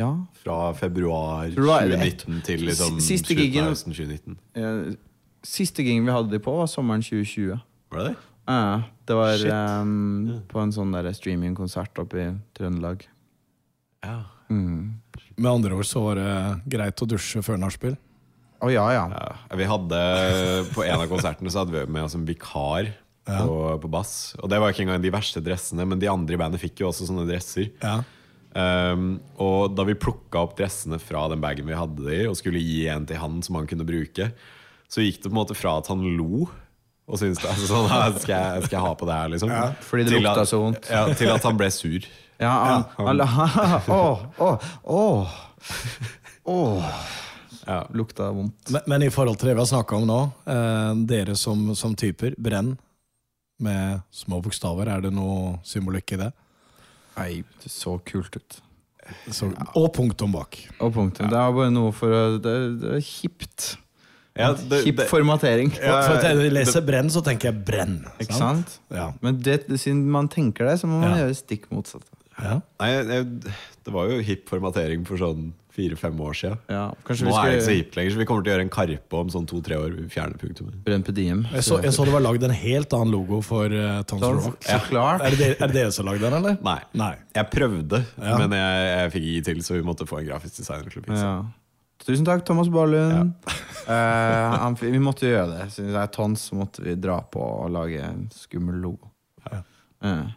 [0.00, 0.10] Ja.
[0.40, 4.38] Fra februar Tror du det var 2019 til liksom siste gigen- av 2019.
[4.56, 4.96] Eh,
[5.42, 7.60] Siste gigen vi hadde de på, var sommeren 2020.
[7.90, 8.16] Var det det?
[8.50, 12.26] Ja, det var ehm, på en sånn streamingkonsert oppe i
[12.56, 13.06] Trøndelag.
[14.04, 14.24] Ja.
[14.50, 15.00] Mm.
[15.36, 16.34] Med andre ord så var det
[16.68, 17.96] greit å dusje før nachspiel.
[18.60, 19.04] Å ja, ja.
[19.08, 20.00] Ja, vi hadde
[20.74, 22.90] På en av konsertene så hadde vi med oss en vikar
[23.24, 24.14] på, på bass.
[24.40, 26.88] Og det var ikke engang de verste dressene, men de andre i bandet fikk jo
[26.90, 27.70] også sånne dresser.
[27.82, 28.00] Ja.
[28.50, 32.62] Um, og da vi plukka opp dressene fra den bagen vi hadde de, og skulle
[32.62, 34.32] gi en til han som han kunne bruke,
[34.90, 36.48] så gikk det på en måte fra at han lo
[37.10, 39.54] og syntes det, altså sånn, «Ah, skal, jeg, skal jeg ha på det her, liksom?
[39.82, 40.90] fordi det lukta så vondt.
[40.92, 42.06] Ja, til at han ble sur.
[42.38, 43.22] Ja, han, han,
[43.96, 45.34] Åh, åh, åh,
[46.54, 46.92] åh.
[47.70, 47.80] Ja.
[47.94, 48.70] Lukta vondt.
[48.74, 51.94] Men, men i forhold til det vi har snakka om nå, eh, dere som, som
[51.98, 52.72] typer, brenn
[53.62, 56.30] med små bokstaver, er det noe symbolikk i det?
[57.18, 57.30] Nei,
[57.62, 58.58] det så kult ut.
[59.34, 60.56] Så, og punktum bak.
[60.80, 61.28] Og punktum.
[61.30, 63.70] Det er bare noe for å Det, det er kjipt.
[64.38, 65.72] Ja, det- formatering.
[65.76, 67.96] Ja, for at jeg leser brenn, så tenker jeg brenn.
[68.22, 68.78] Ikke sant?
[68.88, 69.08] Ja.
[69.20, 71.24] Men det, siden man tenker det, så må man Ja.
[71.26, 72.06] gjøre stikk motsatt.
[72.40, 72.60] Ja.
[72.80, 73.26] Nei, jeg,
[73.84, 76.58] det var jo hipp formatering for sånn fire-fem år siden.
[76.70, 78.54] Ja, Nå vi er det ikke så skal hipt lenger, så vi kommer til å
[78.54, 79.94] gjøre en Karpe om sånn to-tre år.
[79.98, 80.80] Vi fjerner punktumet.
[80.86, 81.52] brenne.
[81.54, 84.58] Jeg, så, jeg så det var lagd en helt annen logo for uh, Tons Rock.
[84.66, 85.24] så klart.
[85.26, 86.58] Er det, er det dere som lagde den, eller?
[86.66, 86.80] Nei.
[86.98, 87.14] Nei.
[87.36, 88.36] Jeg prøvde, Ja.
[88.42, 91.06] men jeg, jeg fikk ikke til, så vi måtte få en grafisk designer til å
[91.06, 91.22] fikse.
[91.24, 91.40] Ja.
[92.00, 93.32] Tusen takk, Thomas Barlund.
[93.86, 94.66] Ja.
[94.70, 95.70] uh, vi måtte gjøre det.
[95.76, 99.12] Siden det er tons, så måtte vi dra på og lage en skummel logo.
[99.46, 99.64] Ja.
[100.00, 100.28] Uh.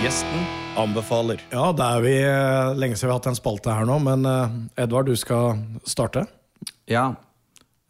[0.00, 1.42] Gjesten anbefaler.
[1.52, 4.28] Ja, det er vi eh, lenge siden vi har hatt en spalte her nå, men
[4.28, 6.26] eh, Edvard, du skal starte.
[6.90, 7.08] Ja.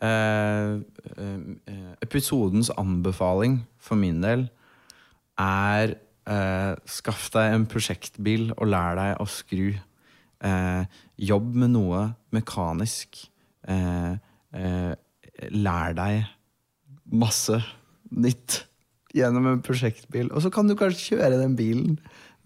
[0.01, 0.79] Eh,
[1.17, 4.47] eh, episodens anbefaling for min del
[5.41, 5.97] er
[6.29, 9.69] eh, Skaff deg en prosjektbil og lær deg å skru.
[10.41, 10.83] Eh,
[11.21, 13.23] jobb med noe mekanisk.
[13.69, 14.13] Eh,
[14.57, 14.93] eh,
[15.51, 16.27] lær deg
[17.11, 17.61] masse
[18.11, 18.65] nytt
[19.17, 20.31] gjennom en prosjektbil.
[20.31, 21.99] Og så kan du kanskje kjøre den bilen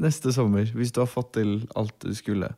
[0.03, 2.51] neste sommer, hvis du har fått til alt du skulle.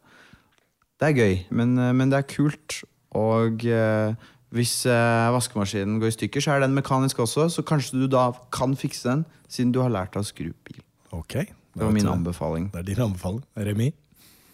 [0.97, 2.81] Det er gøy, men, eh, men det er kult.
[3.17, 4.15] Og eh,
[4.57, 7.49] hvis eh, vaskemaskinen går i stykker, så er den mekanisk også.
[7.53, 10.81] Så kanskje du da kan fikse den, siden du har lært deg å skru bil.
[11.17, 11.45] Ok.
[11.77, 12.71] Det var min anbefaling.
[12.73, 13.43] Det er din anbefaling.
[13.57, 13.91] Remi?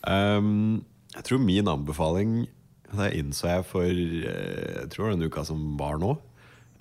[0.03, 0.83] Um,
[1.15, 2.31] jeg tror min anbefaling
[2.91, 6.17] Det innså jeg for eh, Jeg tror den uka som var nå.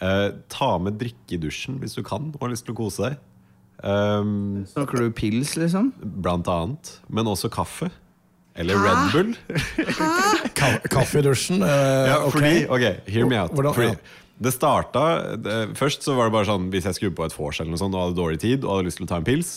[0.02, 3.06] Eh, ta med drikke i dusjen hvis du kan og har lyst til å kose
[3.06, 3.20] deg.
[3.84, 5.92] Um, Snakker du pils, liksom?
[6.22, 7.00] blant annet.
[7.10, 7.90] Men også kaffe.
[8.56, 9.32] Eller Red Bull.
[10.54, 11.64] Ka kaffe i dusjen.
[11.64, 14.18] Uh, Ja, fordi, ok, hear me out Hvordan- fordi ja.
[14.42, 17.60] Det starta det, Først så var det bare sånn Hvis jeg skulle på et vors
[17.62, 19.52] eller noe sånt og hadde dårlig tid og hadde lyst til å ta en pils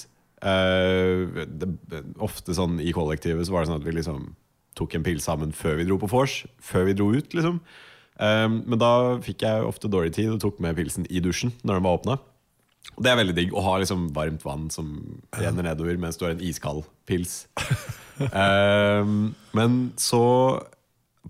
[0.44, 4.34] uh, det, Ofte sånn i kollektivet så var det sånn at vi liksom
[4.76, 6.44] tok en pils sammen før vi dro på vors.
[6.60, 7.60] Før vi dro ut, liksom.
[8.18, 11.78] Eh, men da fikk jeg ofte dårlig tid og tok med pilsen i dusjen når
[11.78, 12.16] den var åpna.
[12.94, 14.90] Det er veldig digg å ha liksom varmt vann som
[15.34, 17.44] renner nedover mens du har en iskald pils.
[18.30, 20.24] um, men så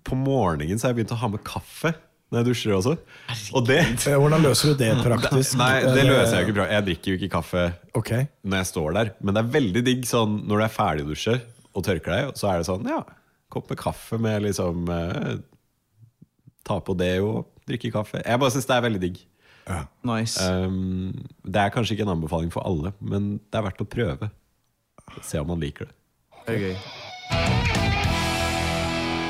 [0.05, 1.95] på morgenen så har jeg begynt å ha med kaffe
[2.35, 2.95] når jeg dusjer også.
[3.55, 5.57] Og det Hvordan løser du det praktisk?
[5.61, 6.69] Nei, det løser jeg ikke.
[6.73, 8.29] Jeg drikker jo ikke kaffe okay.
[8.43, 9.13] når jeg står der.
[9.21, 11.37] Men det er veldig digg sånn når du er ferdig å dusje
[11.75, 13.01] og tørker deg, så er det sånn, ja,
[13.51, 15.35] kopp med kaffe med liksom eh,
[16.65, 18.23] Ta på det og drikke kaffe.
[18.25, 19.19] Jeg bare syns det er veldig digg.
[20.05, 20.37] Nice.
[20.45, 21.13] Um,
[21.45, 24.29] det er kanskje ikke en anbefaling for alle, men det er verdt å prøve.
[25.25, 25.95] Se om man liker det.
[26.45, 27.85] Det er gøy.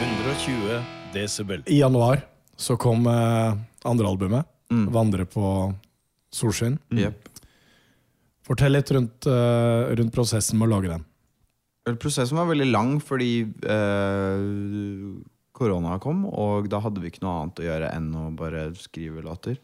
[0.00, 0.82] 120
[1.14, 1.62] desibel.
[1.70, 2.24] I januar
[2.56, 3.54] så kom uh,
[3.86, 4.86] andre albumet, Mm.
[4.90, 5.48] 'Vandre på
[6.32, 6.78] solskinn'.
[6.96, 7.28] Jepp.
[8.42, 11.04] Fortell litt rundt, uh, rundt prosessen med å lage den.
[12.00, 14.44] Prosessen var veldig lang fordi eh,
[15.52, 19.20] korona kom, og da hadde vi ikke noe annet å gjøre enn å bare skrive
[19.22, 19.58] låter.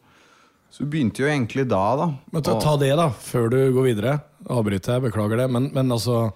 [0.71, 2.07] Så vi begynte jo egentlig da, da.
[2.31, 4.15] Men ta, ta det, da, før du går videre.
[4.47, 5.47] Avbryter jeg, beklager det.
[5.51, 6.29] Men, men altså,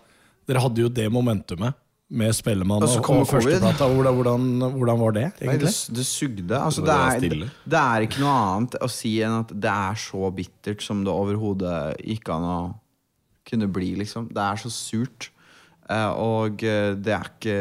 [0.49, 1.77] dere hadde jo det momentumet
[2.15, 3.87] med Spellemann Og og, førsteplata.
[3.89, 5.71] Hvordan, hvordan, hvordan var det, Nei, det, egentlig?
[5.97, 6.57] det sugde.
[6.59, 10.01] Altså, Det det, er, det er ikke noe annet å si enn at det er
[10.03, 12.59] så bittert som det overhodet gikk an å
[13.45, 14.27] kunne bli, liksom.
[14.33, 15.31] Det er så surt.
[15.89, 17.57] Eh, og eh, det er ikke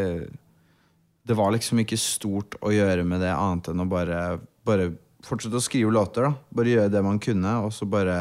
[1.28, 4.20] Det var liksom ikke stort å gjøre med det annet enn å bare,
[4.64, 4.90] bare
[5.26, 6.34] fortsette å skrive låter, da.
[6.54, 8.18] Bare gjøre det man kunne, og så bare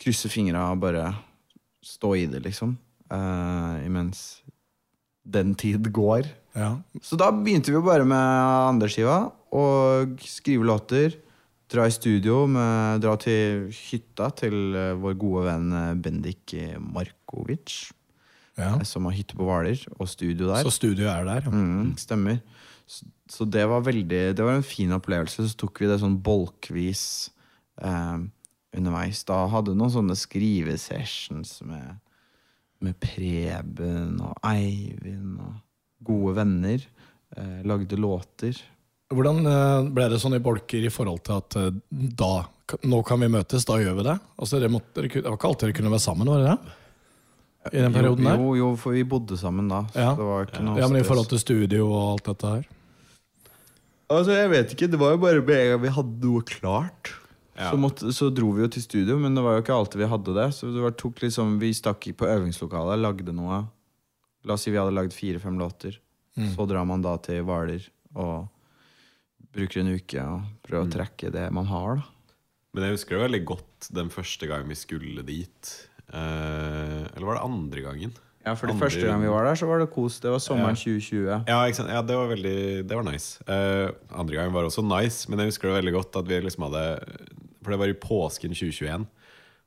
[0.00, 1.08] krysse fingra og bare
[1.84, 2.76] stå i det, liksom.
[3.12, 4.42] Uh, imens
[5.24, 6.28] den tid går.
[6.54, 6.76] Ja.
[7.02, 9.18] Så da begynte vi bare med andreskiva
[9.54, 11.18] og skrive låter.
[11.72, 17.88] Dra i studio, med, dra til hytta til eh, vår gode venn eh, Bendik Markovic.
[18.60, 18.76] ja.
[18.86, 20.62] Som har hytte på Hvaler, og studio der.
[20.62, 21.48] Så studio er der.
[21.48, 21.50] Ja.
[21.50, 22.38] Mm, stemmer.
[22.86, 25.48] Så, så det var veldig Det var en fin opplevelse.
[25.48, 27.04] Så tok vi det sånn bolkvis
[27.80, 28.18] eh,
[28.76, 29.24] underveis.
[29.28, 32.00] Da hadde vi noen sånne skrivesessions med,
[32.84, 35.60] med Preben og Eivind og
[36.04, 36.86] gode venner.
[37.36, 38.58] Eh, lagde låter.
[39.14, 42.34] Hvordan eh, ble det sånn i bolker i forhold til at eh, da
[42.88, 44.14] Nå kan vi møtes, da gjør vi det?
[44.40, 46.76] Altså, dere måtte, det var ikke alltid dere kunne være sammen, var det det?
[47.72, 48.40] I den perioden jo, der?
[48.42, 49.84] jo, jo, for vi bodde sammen da.
[49.92, 50.14] Så Ja.
[50.18, 52.64] det var ikke noe Ja, men i forhold til studio og alt dette her?
[54.10, 57.14] Altså, jeg vet ikke, Det var jo bare med en gang vi hadde noe klart.
[57.56, 57.70] Ja.
[57.70, 60.10] Så, måtte, så dro vi jo til studio, men det var jo ikke alltid vi
[60.10, 60.48] hadde det.
[60.56, 63.62] Så det var, tok liksom, Vi stakk på øvingslokalet, lagde noe.
[64.44, 65.98] La oss si vi hadde lagd fire-fem låter.
[66.34, 67.84] Så drar man da til Hvaler
[68.18, 68.48] og
[69.54, 72.02] bruker en uke og prøver å trekke det man har.
[72.02, 72.02] da
[72.74, 75.88] Men jeg husker det veldig godt den første gangen vi skulle dit.
[76.14, 78.12] Eh, eller var det andre gangen?
[78.44, 80.18] Ja, for det Andre- første gang vi var der, så var det kos.
[80.20, 81.44] Det var sommeren 2020.
[81.48, 81.88] Ja, ikke sant?
[81.90, 83.40] ja det var veldig Det var nice.
[83.48, 86.66] Eh, andre gangen var også nice, men jeg husker det veldig godt at vi liksom
[86.68, 86.84] hadde
[87.64, 89.06] For det var i påsken 2021.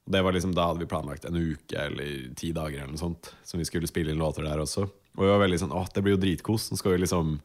[0.08, 3.02] Og det var liksom Da hadde vi planlagt en uke eller ti dager eller noe
[3.02, 4.86] sånt som vi skulle spille inn låter der også.
[5.18, 6.70] Og vi var veldig sånn Åh, det blir jo dritkos.
[6.72, 7.40] Nå skal vi liksom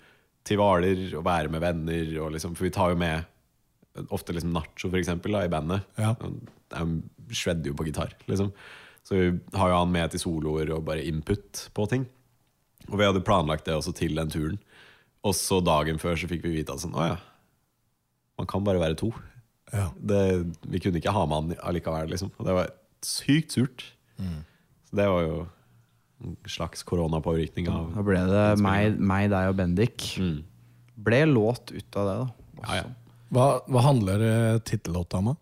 [0.45, 2.13] til Hvaler og være med venner.
[2.27, 3.25] Og liksom, for vi tar jo med
[4.13, 5.83] ofte liksom Nacho, for eksempel, da, i bandet.
[5.97, 6.13] Ja.
[6.77, 8.53] Han shredder jo på gitar, liksom.
[9.07, 12.07] Så vi har jo han med til soloer og bare input på ting.
[12.91, 14.61] Og vi hadde planlagt det også til den turen.
[15.27, 17.19] Og så dagen før så fikk vi vite at sånn, å ja,
[18.41, 19.13] man kan bare være to.
[19.73, 19.89] Ja.
[19.97, 20.23] Det,
[20.69, 22.33] vi kunne ikke ha med han allikevel, liksom.
[22.39, 22.73] Og det var
[23.07, 23.85] sykt surt.
[24.89, 25.37] Så det var jo
[26.23, 30.09] en slags koronapåvirkning av Da ble det meg, meg, deg og Bendik.
[30.21, 30.43] Mm.
[31.03, 32.51] Ble låt ut av det, da.
[32.63, 32.91] Ja, ja.
[33.33, 35.33] Hva, hva handler uh, tittellåta om?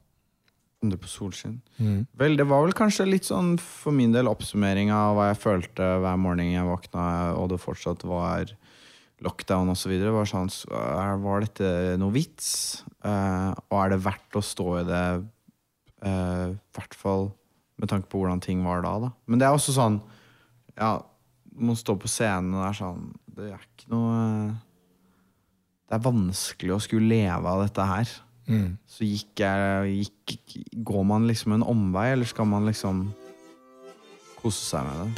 [0.80, 1.58] Under på solskinn.
[2.16, 5.88] Vel, det var vel kanskje litt sånn for min del oppsummering av hva jeg følte
[6.00, 7.02] hver morgen jeg våkna,
[7.36, 8.54] og det fortsatt var
[9.20, 9.92] lockdown osv.
[10.00, 10.70] Var, sånn, så
[11.20, 12.80] var dette noe vits?
[13.04, 15.04] Uh, og er det verdt å stå i det?
[16.00, 17.26] I hvert fall
[17.80, 18.96] med tanke på hvordan ting var da.
[19.04, 19.12] da.
[19.28, 20.00] Men det er også sånn
[20.78, 20.98] Ja,
[21.60, 24.16] man står på scenen, og er sånn Det er ikke noe
[25.88, 28.16] Det er vanskelig å skulle leve av dette her
[28.90, 33.04] så gikk jeg gikk, Går man liksom en omvei, eller skal man liksom
[34.40, 35.08] kose seg med det?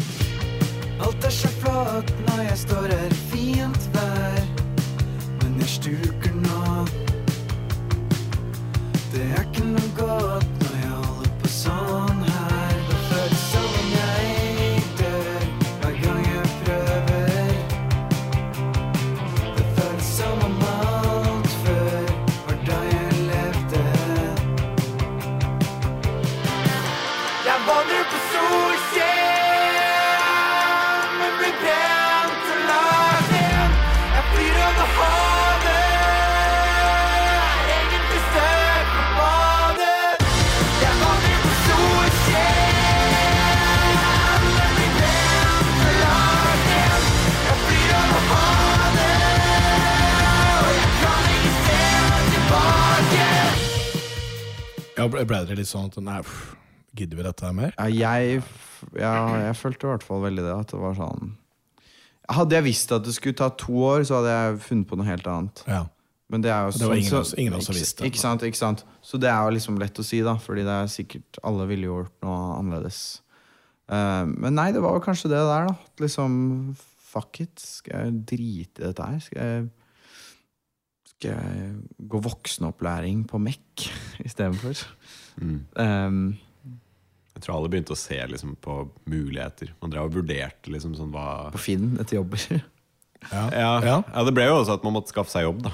[1.03, 4.45] Alt er så flott når jeg står her i fint vær.
[5.43, 6.32] Men jeg stuker
[55.13, 56.57] ble det litt sånn at Nei, pff,
[56.99, 57.73] gidder vi dette her mer?
[57.79, 57.87] Ja,
[58.17, 58.43] jeg,
[58.99, 59.13] ja,
[59.49, 60.55] jeg følte i hvert fall veldig det.
[60.65, 61.33] At det var sånn
[62.33, 65.05] Hadde jeg visst at det skulle ta to år, så hadde jeg funnet på noe
[65.09, 65.63] helt annet.
[65.69, 65.81] Ja.
[66.33, 68.05] Men det er jo Det sånn- ingen så- ingen ikke- visste.
[68.09, 68.85] Ikke sant, ikke sant?
[69.03, 70.37] Så det er jo liksom lett å si, da.
[70.37, 73.21] Fordi det er sikkert alle ville gjort noe annerledes.
[73.91, 75.77] Uh, men nei, det var jo kanskje det der, da.
[75.99, 76.77] Liksom
[77.13, 77.59] Fuck it.
[77.61, 79.19] Skal jeg drite i dette her?
[79.21, 79.71] Skal jeg
[81.05, 83.91] Skal jeg gå voksenopplæring på MEC
[84.25, 84.87] istedenfor?
[85.41, 85.61] Mm.
[85.77, 86.39] Um,
[87.35, 88.75] Jeg tror alle begynte å se liksom, på
[89.09, 89.71] muligheter.
[89.81, 92.45] Man drev og vurderte liksom, sånn, hva på Finn etter jobber.
[93.31, 93.43] Ja.
[93.55, 94.23] ja, Ja.
[94.27, 95.61] Det ble jo også at man måtte skaffe seg jobb.
[95.63, 95.71] da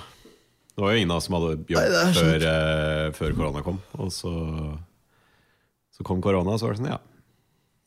[0.76, 3.78] Det var jo ingen av oss som hadde jobb Nei, før, uh, før korona kom.
[3.96, 4.32] Og så,
[5.96, 6.98] så kom korona, og så var det sånn Ja,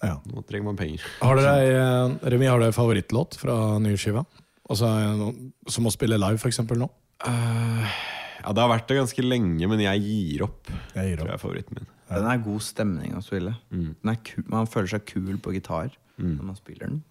[0.02, 0.16] Ja.
[0.34, 1.06] nå trenger man penger.
[1.22, 4.26] Har dere, Remi, har dere favorittlåt fra nye skiva?
[4.72, 4.90] Altså,
[5.70, 6.90] Som å spille live, for eksempel, nå?
[8.42, 10.70] Ja, Det har vært det ganske lenge, men jeg gir opp.
[10.96, 11.90] Jeg gir Tror jeg er favoritten min.
[12.12, 13.54] Den er god stemning å spille.
[13.72, 13.92] Mm.
[14.04, 17.04] Er man føler seg kul på gitar når man spiller den.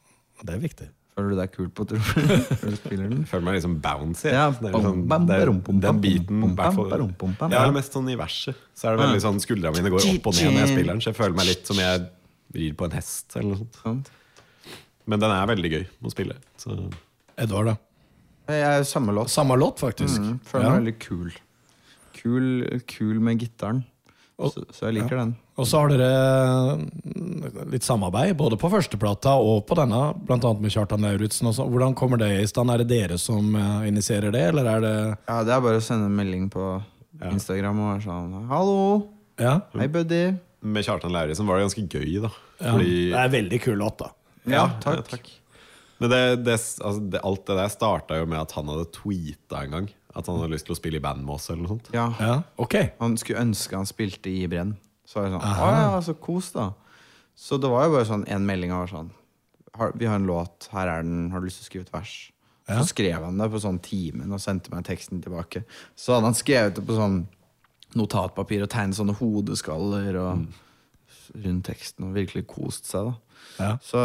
[0.45, 0.89] Det er viktig.
[1.17, 2.29] Føler du deg kul på trommer
[2.63, 3.25] når du spiller den?
[3.29, 4.31] Føler meg liksom bouncy.
[4.31, 5.51] Ja, det er liksom, bam, det er,
[5.87, 7.51] den biten Jeg hvert fall-.
[7.53, 8.61] Ja, mest sånn i verset.
[8.79, 11.03] Så er det veldig sånn skuldra mine går opp og ned når jeg spiller den.
[11.05, 12.07] Så jeg føler meg litt som jeg
[12.61, 14.11] rir på en hest eller noe sånt.
[15.11, 16.37] Men den er veldig gøy å spille.
[16.61, 16.77] Så
[17.41, 17.77] Edvard, da?
[18.49, 19.29] Jeg er samme låt.
[19.31, 20.19] Samme låt, faktisk.
[20.21, 20.71] Mm, føler Ja.
[20.71, 21.31] meg veldig kul.
[22.21, 23.85] Kul, kul med gitaren.
[24.39, 25.37] Og- Så, så jeg liker den.
[25.59, 30.53] Og så har dere mm, litt samarbeid, både på førsteplata og på denne, bl.a.
[30.55, 31.47] med Kjartan Lauritzen.
[31.53, 32.71] Hvordan kommer det i stand?
[32.71, 35.85] Er det dere som eh, initierer det, eller er det Ja, Det er bare å
[35.85, 36.83] sende en melding på
[37.31, 39.09] Instagram og være sånn Hallo!
[39.39, 39.61] Ja?
[39.77, 40.39] Hei, buddy!
[40.63, 42.29] med Kjartan Lauritzen var det ganske gøy, da.
[42.61, 42.73] ja.
[42.73, 44.11] Fordi Det er en veldig kul låt, da.
[44.47, 45.29] Ja, takk.
[46.01, 49.65] Men det, det, altså det, alt det der starta jo med at han hadde tweeta
[49.65, 49.89] en gang.
[50.17, 51.51] At han hadde lyst til å spille i band med oss.
[51.53, 52.77] eller noe sånt Ja, Ja, ok.
[52.99, 54.75] Han skulle ønske han spilte i Brenn.
[55.07, 56.69] Så var jeg sånn, å ja, så kos da
[57.39, 59.09] Så det var jo bare sånn en melding av sånn
[59.77, 61.93] har, Vi har en låt, her er den, har du lyst til å skrive et
[61.95, 62.15] vers?
[62.67, 62.79] Ja.
[62.81, 65.65] Så skrev han det på sånn timen og sendte meg teksten tilbake.
[65.99, 67.25] Så hadde han skrevet det på sånn
[67.99, 70.45] notatpapir og tegnet sånne hodeskaller og
[71.35, 73.11] rundt teksten og virkelig kost seg.
[73.11, 73.30] da
[73.61, 73.75] Ja.
[73.85, 74.01] så,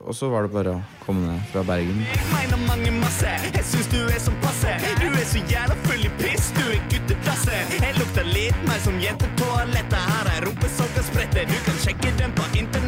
[0.00, 2.02] Og så var det bare å komme ned fra Bergen.
[2.04, 3.30] Jeg mener mange masse.
[3.54, 4.74] Jeg syns du er som passe.
[5.00, 7.62] Du er så jævla full i piss, du er gutteklasse.
[7.80, 9.98] Jeg lukter litt mer som jentetoalettet.
[10.14, 11.46] Her er rumpe som kan sprette.
[11.50, 12.83] Du kan sjekke den på internettet.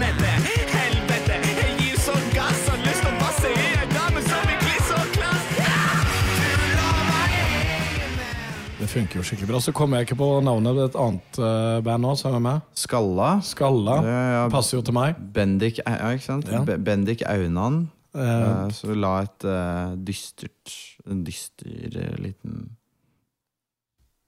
[8.97, 9.61] Funker jo skikkelig bra.
[9.63, 12.65] Så kommer jeg ikke på navnet på et annet uh, band nå som er med.
[12.77, 13.35] Skalla.
[13.45, 14.01] Skalla.
[14.05, 14.47] Ja, ja.
[14.53, 15.21] Passer jo til meg.
[15.37, 16.49] Bendik, ja, ikke sant?
[16.51, 16.65] Ja.
[16.65, 17.85] Bendik Aunan.
[17.85, 20.73] Uh, Eh, så la et uh, dystert
[21.05, 22.67] En dyster eh, liten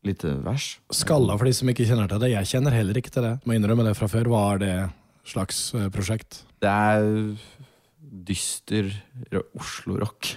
[0.06, 0.76] Lite vers.
[0.94, 2.28] Skalla, for de som ikke kjenner til det.
[2.30, 3.32] Jeg kjenner heller ikke til det.
[3.42, 4.28] Må innrømme det fra før.
[4.30, 4.74] Hva er det
[5.26, 6.44] slags eh, prosjekt?
[6.62, 7.08] Det er
[8.28, 8.92] dyster
[9.58, 10.30] Oslo-rock.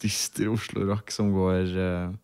[0.00, 2.14] Dyster Oslo-rock som går eh,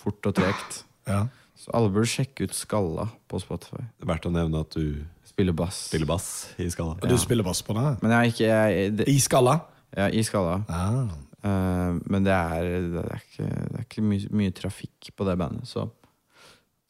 [0.00, 0.82] fort og tregt.
[1.08, 1.24] Ja.
[1.60, 3.82] Så alle burde sjekke ut Skalla på Spotify.
[3.98, 5.76] Det er verdt å nevne at du Spiller bass.
[5.90, 6.28] spiller bass
[6.60, 6.96] i Skalla.
[7.02, 7.08] Ja.
[7.12, 7.90] du spiller bass på det?
[8.02, 9.58] Men jeg er ikke jeg, det, I Skalla?
[9.96, 10.56] ja, I Skalla.
[10.68, 11.10] Ah.
[11.40, 15.36] Uh, men det er, det er ikke, det er ikke mye, mye trafikk på det
[15.40, 15.86] bandet, så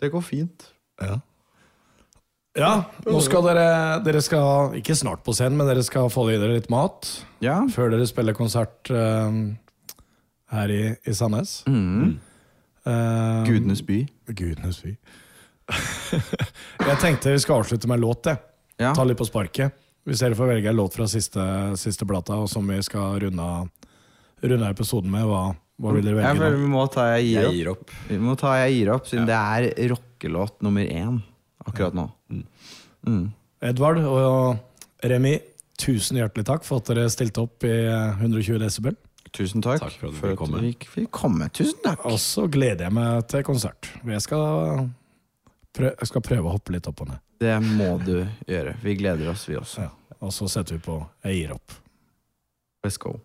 [0.02, 0.64] det går fint.
[1.00, 1.18] Ja.
[2.58, 2.70] ja,
[3.06, 3.66] nå skal dere
[4.04, 7.06] Dere skal ikke snart på scenen, men dere skal få i dere litt mat
[7.44, 7.60] Ja.
[7.70, 9.30] før dere spiller konsert uh,
[10.50, 11.60] her i, i Sandnes.
[11.70, 12.18] Mm.
[12.86, 13.98] Eh, Gudenes by.
[14.32, 14.94] Gudenes by.
[16.88, 18.26] jeg tenkte vi skal avslutte med en låt.
[18.30, 18.40] jeg.
[18.80, 18.94] Ja.
[18.96, 19.76] Ta litt på sparket.
[20.08, 21.42] Hvis dere får velge en låt fra siste,
[21.78, 23.48] siste plata, og som vi skal runde
[24.40, 26.40] runde episoden med, hva, hva vil dere Jeg velge?
[26.40, 26.62] føler nå?
[26.64, 27.58] vi må ta Jeg gir Jeg opp.
[27.58, 27.90] gir opp.
[28.08, 31.18] Vi må ta Jeg gir opp, siden det er rockelåt nummer én
[31.68, 32.06] akkurat nå.
[33.04, 33.26] Mm.
[33.68, 35.34] Edvard og Remi,
[35.80, 37.74] tusen hjertelig takk for at dere stilte opp i
[38.16, 38.96] 120 desibel.
[39.36, 41.46] Tusen takk, takk for, at for at vi fikk komme.
[41.54, 42.02] Tusen takk.
[42.10, 43.90] Og så gleder jeg meg til konsert.
[44.02, 44.88] Jeg skal,
[45.76, 47.22] prøve, jeg skal prøve å hoppe litt opp og ned.
[47.40, 48.16] Det må du
[48.50, 48.74] gjøre.
[48.82, 49.86] Vi gleder oss, vi også.
[49.86, 50.16] Ja.
[50.20, 51.78] Og så setter vi på 'Jeg gir opp'.
[52.84, 53.20] Let's go.